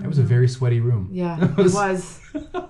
that 0.00 0.08
was 0.08 0.18
a 0.18 0.22
very 0.24 0.48
sweaty 0.48 0.80
room. 0.80 1.08
yeah, 1.12 1.36
It 1.44 1.50
it 1.50 1.56
was- 1.56 1.74
was. 1.74 2.20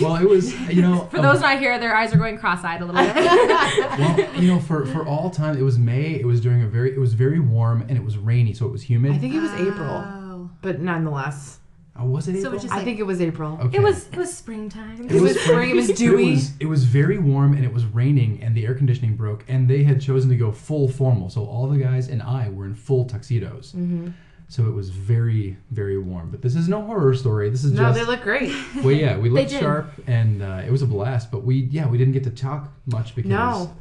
Well, 0.00 0.16
it 0.16 0.28
was, 0.28 0.52
you 0.70 0.82
know. 0.82 1.06
For 1.10 1.20
those 1.20 1.40
not 1.40 1.58
here, 1.58 1.78
their 1.78 1.94
eyes 1.94 2.12
are 2.12 2.16
going 2.18 2.38
cross-eyed 2.38 2.80
a 2.80 2.84
little 2.84 3.00
bit. 3.02 3.14
well, 3.98 4.34
you 4.42 4.48
know, 4.48 4.58
for, 4.60 4.86
for 4.86 5.06
all 5.06 5.30
time, 5.30 5.56
it 5.56 5.62
was 5.62 5.78
May. 5.78 6.14
It 6.14 6.26
was 6.26 6.40
during 6.40 6.62
a 6.62 6.66
very, 6.66 6.92
it 6.92 6.98
was 6.98 7.14
very 7.14 7.40
warm 7.40 7.82
and 7.82 7.92
it 7.92 8.04
was 8.04 8.16
rainy, 8.18 8.52
so 8.54 8.66
it 8.66 8.72
was 8.72 8.82
humid. 8.82 9.12
I 9.12 9.18
think 9.18 9.34
it 9.34 9.40
was 9.40 9.52
April, 9.52 9.88
Oh. 10.04 10.50
but 10.62 10.80
nonetheless, 10.80 11.59
Oh, 12.00 12.06
was 12.06 12.26
it 12.28 12.32
So 12.34 12.38
April? 12.38 12.54
it's 12.54 12.62
just 12.62 12.72
I 12.72 12.76
like- 12.78 12.84
think 12.86 12.98
it 12.98 13.02
was 13.06 13.20
April. 13.20 13.58
okay. 13.62 13.76
it 13.76 13.82
was 13.82 14.08
it 14.08 14.16
was 14.16 14.32
springtime. 14.34 15.08
It 15.10 15.20
was 15.20 15.38
spring, 15.40 15.70
it 15.70 15.76
was 15.76 15.88
dewy. 15.92 16.28
It 16.28 16.34
was, 16.34 16.52
it 16.60 16.66
was 16.66 16.84
very 16.84 17.18
warm 17.18 17.52
and 17.52 17.64
it 17.64 17.72
was 17.72 17.84
raining 17.84 18.42
and 18.42 18.54
the 18.54 18.64
air 18.66 18.74
conditioning 18.74 19.16
broke 19.16 19.44
and 19.48 19.68
they 19.68 19.82
had 19.82 20.00
chosen 20.00 20.30
to 20.30 20.36
go 20.36 20.50
full 20.52 20.88
formal. 20.88 21.28
So 21.30 21.44
all 21.44 21.68
the 21.68 21.78
guys 21.78 22.08
and 22.08 22.22
I 22.22 22.48
were 22.48 22.64
in 22.64 22.74
full 22.74 23.04
tuxedos. 23.04 23.72
Mm-hmm. 23.72 24.08
So 24.48 24.66
it 24.66 24.72
was 24.74 24.90
very, 24.90 25.56
very 25.70 25.96
warm. 25.98 26.30
But 26.30 26.42
this 26.42 26.56
is 26.56 26.68
no 26.68 26.82
horror 26.82 27.14
story. 27.14 27.50
This 27.50 27.62
is 27.62 27.70
just 27.70 27.80
No, 27.82 27.88
just. 27.90 28.00
they 28.00 28.04
look 28.04 28.22
great. 28.22 28.52
well, 28.82 28.90
yeah, 28.90 29.16
we 29.16 29.30
looked 29.30 29.50
sharp 29.52 29.92
and 30.08 30.42
uh, 30.42 30.62
it 30.66 30.72
was 30.72 30.82
a 30.82 30.86
blast. 30.86 31.30
But 31.30 31.44
we, 31.44 31.68
yeah, 31.70 31.86
we 31.86 31.98
didn't 31.98 32.14
get 32.14 32.24
to 32.24 32.30
talk 32.30 32.72
much 32.86 33.14
because 33.14 33.28
No. 33.30 33.72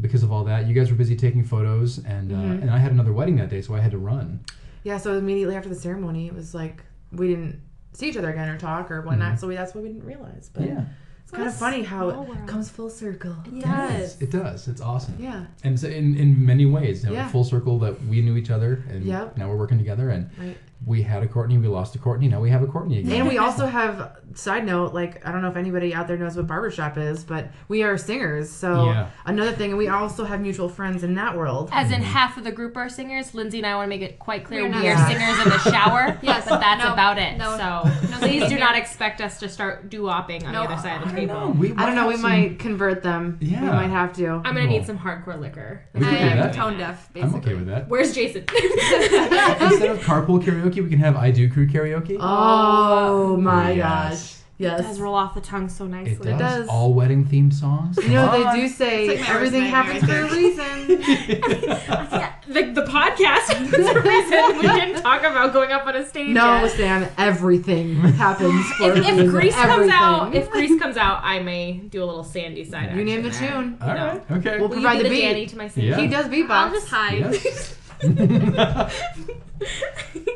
because 0.00 0.22
of 0.24 0.32
all 0.32 0.42
that. 0.44 0.66
You 0.66 0.74
guys 0.74 0.90
were 0.90 0.96
busy 0.96 1.14
taking 1.14 1.44
photos 1.44 1.98
and 1.98 2.32
uh, 2.32 2.34
Mm-hmm. 2.34 2.62
and 2.62 2.70
I 2.70 2.78
had 2.78 2.90
another 2.90 3.12
wedding 3.12 3.36
that 3.36 3.50
day, 3.50 3.60
so 3.62 3.74
I 3.74 3.80
had 3.80 3.92
to 3.92 3.98
run. 3.98 4.40
Yeah, 4.82 4.96
so 4.98 5.16
immediately 5.16 5.54
after 5.54 5.68
the 5.68 5.74
ceremony, 5.76 6.26
it 6.26 6.34
was 6.34 6.54
like 6.54 6.82
we 7.12 7.28
didn't 7.28 7.60
see 7.92 8.08
each 8.08 8.16
other 8.16 8.30
again 8.30 8.48
or 8.48 8.58
talk 8.58 8.90
or 8.90 9.02
whatnot. 9.02 9.40
So 9.40 9.48
we, 9.48 9.56
that's 9.56 9.74
what 9.74 9.82
we 9.84 9.90
didn't 9.90 10.06
realize. 10.06 10.50
But 10.52 10.62
Mm-hmm. 10.62 10.76
Yeah, 10.76 10.84
it's 11.22 11.30
kind 11.32 11.48
of 11.48 11.54
funny 11.54 11.82
how 11.82 12.08
it 12.08 12.16
world. 12.16 12.46
comes 12.48 12.68
full 12.70 12.90
circle. 12.90 13.36
It 13.46 13.60
does. 13.62 14.20
it 14.20 14.30
does. 14.30 14.66
It's 14.68 14.80
awesome. 14.80 15.14
Yeah, 15.18 15.46
And 15.64 15.78
so 15.78 15.86
in, 15.88 16.16
in 16.16 16.44
many 16.44 16.66
ways, 16.66 17.02
you 17.04 17.10
know, 17.10 17.14
Yeah. 17.14 17.28
full 17.28 17.44
circle 17.44 17.78
that 17.80 18.02
we 18.06 18.20
knew 18.20 18.36
each 18.36 18.50
other 18.50 18.84
and 18.88 19.04
Yep. 19.04 19.36
now 19.36 19.48
we're 19.48 19.56
working 19.56 19.78
together 19.78 20.10
and 20.10 20.30
right. 20.38 20.56
We 20.86 21.02
had 21.02 21.22
a 21.22 21.28
Courtney, 21.28 21.58
we 21.58 21.68
lost 21.68 21.94
a 21.94 21.98
Courtney, 21.98 22.26
now 22.28 22.40
we 22.40 22.48
have 22.50 22.62
a 22.62 22.66
Courtney 22.66 23.00
again. 23.00 23.20
And 23.20 23.28
we 23.28 23.36
also 23.46 23.66
have 23.66 24.16
side 24.34 24.64
note, 24.64 24.94
like 24.94 25.26
I 25.26 25.32
don't 25.32 25.42
know 25.42 25.50
if 25.50 25.56
anybody 25.56 25.92
out 25.92 26.08
there 26.08 26.16
knows 26.16 26.36
what 26.36 26.46
barbershop 26.46 26.96
is, 26.96 27.22
but 27.24 27.50
we 27.68 27.82
are 27.82 27.98
singers. 27.98 28.48
So 28.50 28.86
Yeah. 28.86 29.08
another 29.26 29.52
thing, 29.52 29.70
and 29.70 29.78
we 29.78 29.88
also 29.88 30.24
have 30.24 30.40
mutual 30.40 30.68
friends 30.68 31.04
in 31.04 31.14
that 31.16 31.36
world. 31.36 31.68
As 31.72 31.90
in 31.92 32.00
half 32.00 32.36
of 32.38 32.44
the 32.44 32.52
group 32.52 32.76
are 32.76 32.88
singers. 32.88 33.34
Lindsay 33.34 33.58
and 33.58 33.66
I 33.66 33.74
want 33.74 33.86
to 33.86 33.88
make 33.90 34.00
it 34.02 34.18
quite 34.18 34.44
clear 34.44 34.62
We're 34.62 34.68
we 34.68 34.72
not. 34.74 34.80
are 34.82 34.84
Yeah. 34.86 35.08
singers 35.08 35.44
in 35.44 35.50
the 35.50 35.58
shower. 35.70 36.18
Yes. 36.22 36.46
but 36.48 36.60
that's 36.60 36.82
No. 36.84 36.92
about 36.92 37.18
it. 37.18 37.36
No. 37.36 37.50
So 37.58 38.08
No 38.10 38.18
please 38.18 38.48
do 38.48 38.58
not 38.58 38.76
expect 38.76 39.20
us 39.20 39.38
to 39.40 39.48
start 39.48 39.90
doo-wopping 39.90 40.46
on 40.46 40.52
No. 40.52 40.62
the 40.62 40.72
other 40.72 40.82
side 40.82 41.02
of 41.02 41.08
the 41.08 41.14
I 41.22 41.26
don't 41.26 41.28
table. 41.28 41.40
know. 41.48 41.50
We 41.50 41.72
I 41.74 41.86
don't 41.86 41.94
know. 41.94 42.06
We 42.08 42.14
some- 42.14 42.22
might 42.22 42.58
convert 42.58 43.02
them. 43.02 43.36
Yeah. 43.40 43.60
we 43.62 43.66
might 43.68 43.90
have 43.90 44.12
to. 44.14 44.26
I'm 44.28 44.54
gonna 44.54 44.66
need 44.66 44.86
some 44.86 44.98
hardcore 44.98 45.38
liquor. 45.38 45.82
I 45.94 46.16
am 46.16 46.52
tone 46.52 46.78
deaf, 46.78 47.10
I'm 47.20 47.34
okay 47.36 47.54
with 47.54 47.66
that. 47.66 47.88
Where's 47.88 48.14
Jason? 48.14 48.44
Instead 48.54 49.90
of 49.90 49.98
carpool 50.00 50.42
karaoke, 50.42 50.69
we 50.76 50.88
can 50.90 50.98
have 50.98 51.16
I 51.16 51.30
Do 51.30 51.48
Crew 51.50 51.66
karaoke. 51.66 52.16
Oh 52.20 53.36
my 53.36 53.72
oh, 53.72 53.74
Yes. 53.74 54.20
gosh! 54.20 54.36
It 54.60 54.82
does 54.82 55.00
roll 55.00 55.14
off 55.14 55.34
the 55.34 55.40
tongue 55.40 55.70
so 55.70 55.86
nicely. 55.86 56.32
it 56.32 56.36
does. 56.36 56.58
does. 56.58 56.68
All 56.68 56.92
wedding 56.92 57.24
themed 57.24 57.54
songs. 57.54 57.96
You 57.96 58.10
know 58.10 58.26
on. 58.28 58.54
they 58.56 58.60
do 58.60 58.68
say 58.68 59.08
like 59.16 59.26
everything 59.30 59.62
happens 59.62 60.04
for 60.04 60.18
a 60.20 60.30
reason. 60.30 61.02
Yeah, 62.20 62.34
the, 62.46 62.72
the 62.72 62.82
podcast 62.82 63.62
is 63.62 63.70
the 63.94 64.00
reason 64.02 64.56
we 64.58 64.62
didn't 64.62 65.00
talk 65.02 65.20
about 65.20 65.52
going 65.54 65.70
up 65.72 65.86
on 65.86 65.94
a 65.96 66.04
stage. 66.06 66.28
no, 66.34 66.62
yet. 66.62 66.70
Sam. 66.72 67.08
Everything 67.16 67.94
happens 67.94 68.66
for 68.72 68.90
If, 68.90 68.96
a 68.96 68.98
if 68.98 69.06
reason. 69.12 69.28
Grease 69.30 69.54
comes 69.54 69.90
out, 69.90 70.34
if 70.34 70.50
Grease 70.50 70.78
comes 70.78 70.96
out, 70.98 71.20
I 71.22 71.38
may 71.40 71.74
do 71.78 72.02
a 72.02 72.06
little 72.06 72.24
Sandy 72.24 72.64
side. 72.64 72.94
you 72.96 73.04
name 73.04 73.22
the 73.22 73.30
there. 73.30 73.50
tune, 73.52 73.78
All 73.80 73.88
right. 73.94 74.30
Okay. 74.32 74.58
We'll 74.58 74.68
Will 74.68 74.76
you 74.78 74.82
provide 74.82 74.96
be 74.98 75.02
the 75.04 75.08
the 75.08 75.14
beat. 75.14 75.20
Danny 75.22 75.46
to 75.46 75.56
my 75.56 75.68
Sandy? 75.68 75.88
Yeah. 75.90 75.96
he 76.00 76.06
does 76.08 76.26
beatbox. 76.26 76.50
I'll 76.50 76.70
just 76.72 76.88
hide. 76.88 77.18
Yes. 77.20 77.76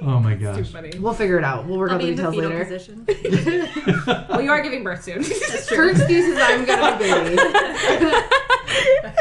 Oh 0.05 0.21
my 0.21 0.35
Too 0.35 0.41
gosh. 0.45 0.71
funny. 0.71 0.93
We'll 0.99 1.15
figure 1.15 1.39
it 1.39 1.45
out. 1.45 1.67
We'll 1.67 1.79
work 1.79 1.91
I'll 1.91 1.97
out 1.97 2.01
the 2.03 2.07
be 2.07 2.11
in 2.13 2.17
the 2.17 2.31
details 2.31 2.35
fetal 2.35 2.51
later. 2.51 2.65
position. 2.65 4.27
Well, 4.29 4.41
you 4.43 4.51
are 4.51 4.63
giving 4.63 4.83
birth 4.85 5.03
soon. 5.05 5.23
Her 5.77 5.91
excuse 5.91 6.27
is 6.27 6.39
I'm 6.41 6.65
gonna 6.65 6.99
be 6.99 7.05
baby. 7.05 7.37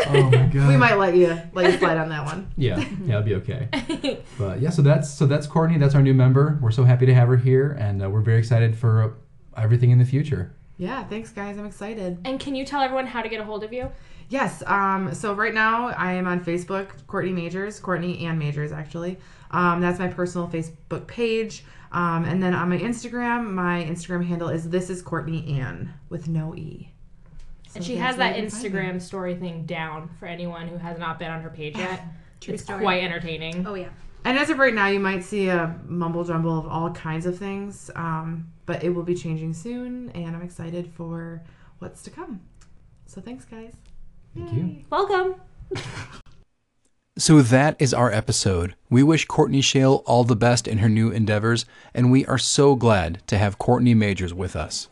Oh 0.05 0.29
my 0.29 0.45
god. 0.47 0.67
we 0.67 0.77
might 0.77 0.95
let 0.95 1.15
you 1.15 1.39
let 1.53 1.71
you 1.71 1.77
slide 1.79 1.97
on 1.97 2.09
that 2.09 2.25
one. 2.25 2.51
Yeah, 2.57 2.77
yeah, 2.79 3.19
it'll 3.19 3.21
be 3.23 3.35
okay. 3.35 4.19
But 4.37 4.59
yeah, 4.61 4.69
so 4.69 4.81
that's 4.81 5.09
so 5.09 5.25
that's 5.25 5.47
Courtney. 5.47 5.77
That's 5.77 5.95
our 5.95 6.01
new 6.01 6.13
member. 6.13 6.57
We're 6.61 6.71
so 6.71 6.83
happy 6.83 7.05
to 7.07 7.13
have 7.13 7.27
her 7.27 7.37
here, 7.37 7.71
and 7.79 8.03
uh, 8.03 8.09
we're 8.09 8.21
very 8.21 8.39
excited 8.39 8.75
for 8.77 9.03
uh, 9.03 9.61
everything 9.61 9.91
in 9.91 9.99
the 9.99 10.05
future. 10.05 10.53
Yeah, 10.77 11.03
thanks 11.05 11.31
guys. 11.31 11.57
I'm 11.57 11.65
excited. 11.65 12.17
and 12.25 12.39
can 12.39 12.55
you 12.55 12.65
tell 12.65 12.81
everyone 12.81 13.07
how 13.07 13.21
to 13.21 13.29
get 13.29 13.39
a 13.39 13.43
hold 13.43 13.63
of 13.63 13.71
you? 13.73 13.89
Yes. 14.29 14.63
Um. 14.65 15.13
So 15.13 15.33
right 15.33 15.53
now 15.53 15.87
I 15.89 16.13
am 16.13 16.27
on 16.27 16.43
Facebook, 16.43 16.87
Courtney 17.07 17.31
Majors, 17.31 17.79
Courtney 17.79 18.25
and 18.25 18.37
Majors 18.39 18.71
actually. 18.71 19.17
Um. 19.53 19.79
That's 19.81 19.99
my 19.99 20.07
personal 20.07 20.47
Facebook 20.47 21.07
page. 21.07 21.63
Um. 21.91 22.25
And 22.25 22.43
then 22.43 22.53
on 22.53 22.69
my 22.69 22.77
Instagram, 22.77 23.51
my 23.51 23.83
Instagram 23.83 24.25
handle 24.25 24.49
is 24.49 24.69
this 24.69 24.89
is 24.89 25.01
Courtney 25.01 25.59
Ann 25.59 25.93
with 26.09 26.27
no 26.27 26.55
e. 26.55 26.89
And 27.75 27.83
she 27.83 27.95
has 27.95 28.17
that 28.17 28.35
you 28.35 28.41
can 28.41 28.49
find 28.51 28.63
me. 28.63 28.69
Instagram 28.69 29.01
story 29.01 29.35
thing 29.35 29.65
down 29.65 30.09
for 30.19 30.25
anyone 30.25 30.67
who 30.67 30.77
has 30.77 30.99
not 30.99 31.17
been 31.17 31.31
on 31.31 31.41
her 31.41 31.49
page 31.49 31.77
yet. 31.77 32.03
True 32.41 32.55
it's 32.55 32.63
story. 32.63 32.81
quite 32.81 33.03
entertaining. 33.03 33.65
Oh 33.65 33.75
yeah. 33.75 33.89
And 34.25 34.37
as 34.37 34.49
of 34.49 34.57
right 34.57 34.73
now, 34.73 34.87
you 34.87 34.99
might 34.99 35.23
see 35.23 35.49
a 35.49 35.79
mumble 35.85 36.23
jumble 36.23 36.57
of 36.59 36.67
all 36.67 36.91
kinds 36.91 37.25
of 37.25 37.37
things. 37.37 37.89
Um. 37.95 38.49
But 38.65 38.83
it 38.83 38.89
will 38.89 39.03
be 39.03 39.15
changing 39.15 39.53
soon, 39.53 40.09
and 40.11 40.35
I'm 40.35 40.41
excited 40.41 40.87
for 40.87 41.43
what's 41.79 42.01
to 42.03 42.09
come. 42.09 42.39
So 43.07 43.19
thanks, 43.19 43.43
guys. 43.43 43.73
Thank 44.35 44.53
you. 44.53 44.85
Welcome. 44.89 45.35
So 47.15 47.43
that 47.43 47.75
is 47.77 47.93
our 47.93 48.11
episode. 48.11 48.73
We 48.89 49.03
wish 49.03 49.25
Courtney 49.25 49.61
Shale 49.61 50.01
all 50.07 50.23
the 50.23 50.35
best 50.35 50.67
in 50.67 50.79
her 50.79 50.89
new 50.89 51.11
endeavors, 51.11 51.63
and 51.93 52.11
we 52.11 52.25
are 52.25 52.39
so 52.39 52.75
glad 52.75 53.21
to 53.27 53.37
have 53.37 53.59
Courtney 53.59 53.93
Majors 53.93 54.33
with 54.33 54.55
us. 54.55 54.89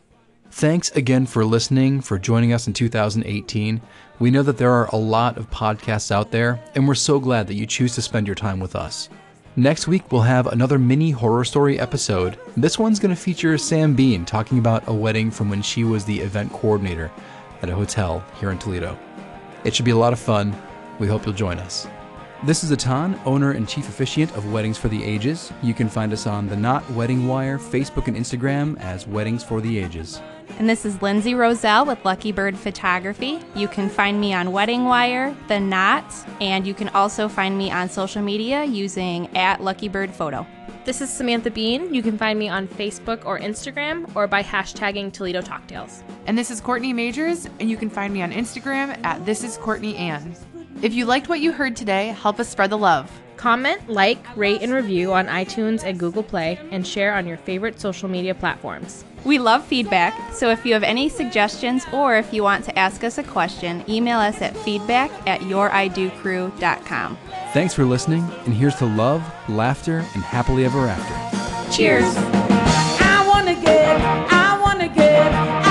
Thanks 0.48 0.92
again 0.92 1.26
for 1.26 1.44
listening, 1.44 2.00
for 2.00 2.20
joining 2.20 2.52
us 2.52 2.68
in 2.68 2.74
2018. 2.74 3.80
We 4.20 4.30
know 4.30 4.44
that 4.44 4.56
there 4.56 4.70
are 4.70 4.86
a 4.92 4.96
lot 4.96 5.36
of 5.36 5.50
podcasts 5.50 6.12
out 6.12 6.30
there, 6.30 6.62
and 6.76 6.86
we're 6.86 6.94
so 6.94 7.18
glad 7.18 7.48
that 7.48 7.54
you 7.54 7.66
choose 7.66 7.96
to 7.96 8.02
spend 8.02 8.28
your 8.28 8.36
time 8.36 8.60
with 8.60 8.76
us. 8.76 9.08
Next 9.56 9.88
week, 9.88 10.12
we'll 10.12 10.22
have 10.22 10.46
another 10.46 10.78
mini 10.78 11.10
horror 11.10 11.44
story 11.44 11.80
episode. 11.80 12.38
This 12.56 12.78
one's 12.78 13.00
going 13.00 13.12
to 13.12 13.20
feature 13.20 13.58
Sam 13.58 13.96
Bean 13.96 14.24
talking 14.24 14.60
about 14.60 14.86
a 14.86 14.94
wedding 14.94 15.32
from 15.32 15.50
when 15.50 15.60
she 15.60 15.82
was 15.82 16.04
the 16.04 16.20
event 16.20 16.52
coordinator 16.52 17.10
at 17.62 17.68
a 17.68 17.74
hotel 17.74 18.24
here 18.38 18.52
in 18.52 18.58
Toledo. 18.58 18.96
It 19.64 19.74
should 19.74 19.84
be 19.84 19.90
a 19.90 19.96
lot 19.96 20.12
of 20.12 20.20
fun. 20.20 20.54
We 21.00 21.08
hope 21.08 21.26
you'll 21.26 21.34
join 21.34 21.58
us. 21.58 21.88
This 22.44 22.64
is 22.64 22.72
Atan, 22.72 23.16
owner 23.24 23.52
and 23.52 23.68
chief 23.68 23.88
officiant 23.88 24.36
of 24.36 24.50
Weddings 24.50 24.76
for 24.76 24.88
the 24.88 25.04
Ages. 25.04 25.52
You 25.62 25.74
can 25.74 25.88
find 25.88 26.12
us 26.12 26.26
on 26.26 26.48
the 26.48 26.56
Knot 26.56 26.90
Wedding 26.90 27.28
Wire, 27.28 27.56
Facebook, 27.56 28.08
and 28.08 28.16
Instagram 28.16 28.76
as 28.80 29.06
Weddings 29.06 29.44
for 29.44 29.60
the 29.60 29.78
Ages. 29.78 30.20
And 30.58 30.68
this 30.68 30.84
is 30.84 31.00
Lindsay 31.00 31.36
Roselle 31.36 31.86
with 31.86 32.04
Lucky 32.04 32.32
Bird 32.32 32.58
Photography. 32.58 33.38
You 33.54 33.68
can 33.68 33.88
find 33.88 34.20
me 34.20 34.34
on 34.34 34.50
Wedding 34.50 34.86
Wire, 34.86 35.36
The 35.46 35.60
Knot, 35.60 36.12
and 36.40 36.66
you 36.66 36.74
can 36.74 36.88
also 36.88 37.28
find 37.28 37.56
me 37.56 37.70
on 37.70 37.88
social 37.88 38.22
media 38.22 38.64
using 38.64 39.28
at 39.36 39.62
Lucky 39.62 39.88
Bird 39.88 40.10
Photo. 40.10 40.44
This 40.84 41.00
is 41.00 41.12
Samantha 41.12 41.48
Bean. 41.48 41.94
You 41.94 42.02
can 42.02 42.18
find 42.18 42.36
me 42.36 42.48
on 42.48 42.66
Facebook 42.66 43.24
or 43.24 43.38
Instagram 43.38 44.10
or 44.16 44.26
by 44.26 44.42
hashtagging 44.42 45.12
Toledo 45.12 45.42
Talktails. 45.42 46.02
And 46.26 46.36
this 46.36 46.50
is 46.50 46.60
Courtney 46.60 46.92
Majors, 46.92 47.46
and 47.60 47.70
you 47.70 47.76
can 47.76 47.88
find 47.88 48.12
me 48.12 48.20
on 48.20 48.32
Instagram 48.32 48.98
at 49.04 49.24
This 49.24 49.44
Is 49.44 49.56
Courtney 49.58 49.94
Ann. 49.94 50.34
If 50.80 50.94
you 50.94 51.04
liked 51.04 51.28
what 51.28 51.40
you 51.40 51.52
heard 51.52 51.76
today, 51.76 52.08
help 52.08 52.40
us 52.40 52.48
spread 52.48 52.70
the 52.70 52.78
love. 52.78 53.10
Comment, 53.36 53.88
like, 53.88 54.24
rate, 54.36 54.62
and 54.62 54.72
review 54.72 55.12
on 55.12 55.26
iTunes 55.26 55.84
and 55.84 55.98
Google 55.98 56.22
Play, 56.22 56.58
and 56.70 56.86
share 56.86 57.14
on 57.14 57.26
your 57.26 57.36
favorite 57.36 57.80
social 57.80 58.08
media 58.08 58.34
platforms. 58.34 59.04
We 59.24 59.38
love 59.38 59.64
feedback, 59.64 60.32
so 60.32 60.50
if 60.50 60.64
you 60.64 60.72
have 60.74 60.82
any 60.82 61.08
suggestions 61.08 61.84
or 61.92 62.16
if 62.16 62.32
you 62.32 62.42
want 62.42 62.64
to 62.64 62.78
ask 62.78 63.04
us 63.04 63.18
a 63.18 63.22
question, 63.22 63.84
email 63.88 64.18
us 64.18 64.40
at 64.42 64.56
feedback 64.58 65.10
at 65.28 65.40
youridocrew.com. 65.40 67.18
Thanks 67.52 67.74
for 67.74 67.84
listening, 67.84 68.28
and 68.44 68.54
here's 68.54 68.76
to 68.76 68.86
love, 68.86 69.22
laughter, 69.48 69.98
and 70.14 70.22
happily 70.22 70.64
ever 70.64 70.88
after. 70.88 71.72
Cheers! 71.72 72.04
I 72.16 73.24
wanna 73.28 73.54
get, 73.54 74.00
I 74.00 74.58
wanna 74.60 74.88
get, 74.88 75.61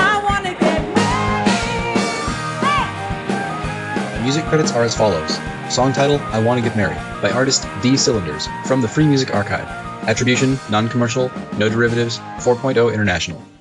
Music 4.32 4.48
credits 4.48 4.72
are 4.72 4.82
as 4.82 4.96
follows. 4.96 5.38
Song 5.68 5.92
title, 5.92 6.18
I 6.32 6.42
Wanna 6.42 6.62
Get 6.62 6.74
Married, 6.74 6.96
by 7.20 7.30
artist 7.32 7.66
D 7.82 7.98
Cylinders, 7.98 8.48
from 8.64 8.80
the 8.80 8.88
Free 8.88 9.06
Music 9.06 9.34
Archive. 9.34 9.68
Attribution, 10.08 10.58
non-commercial, 10.70 11.30
no 11.58 11.68
derivatives, 11.68 12.18
4.0 12.38 12.94
International. 12.94 13.51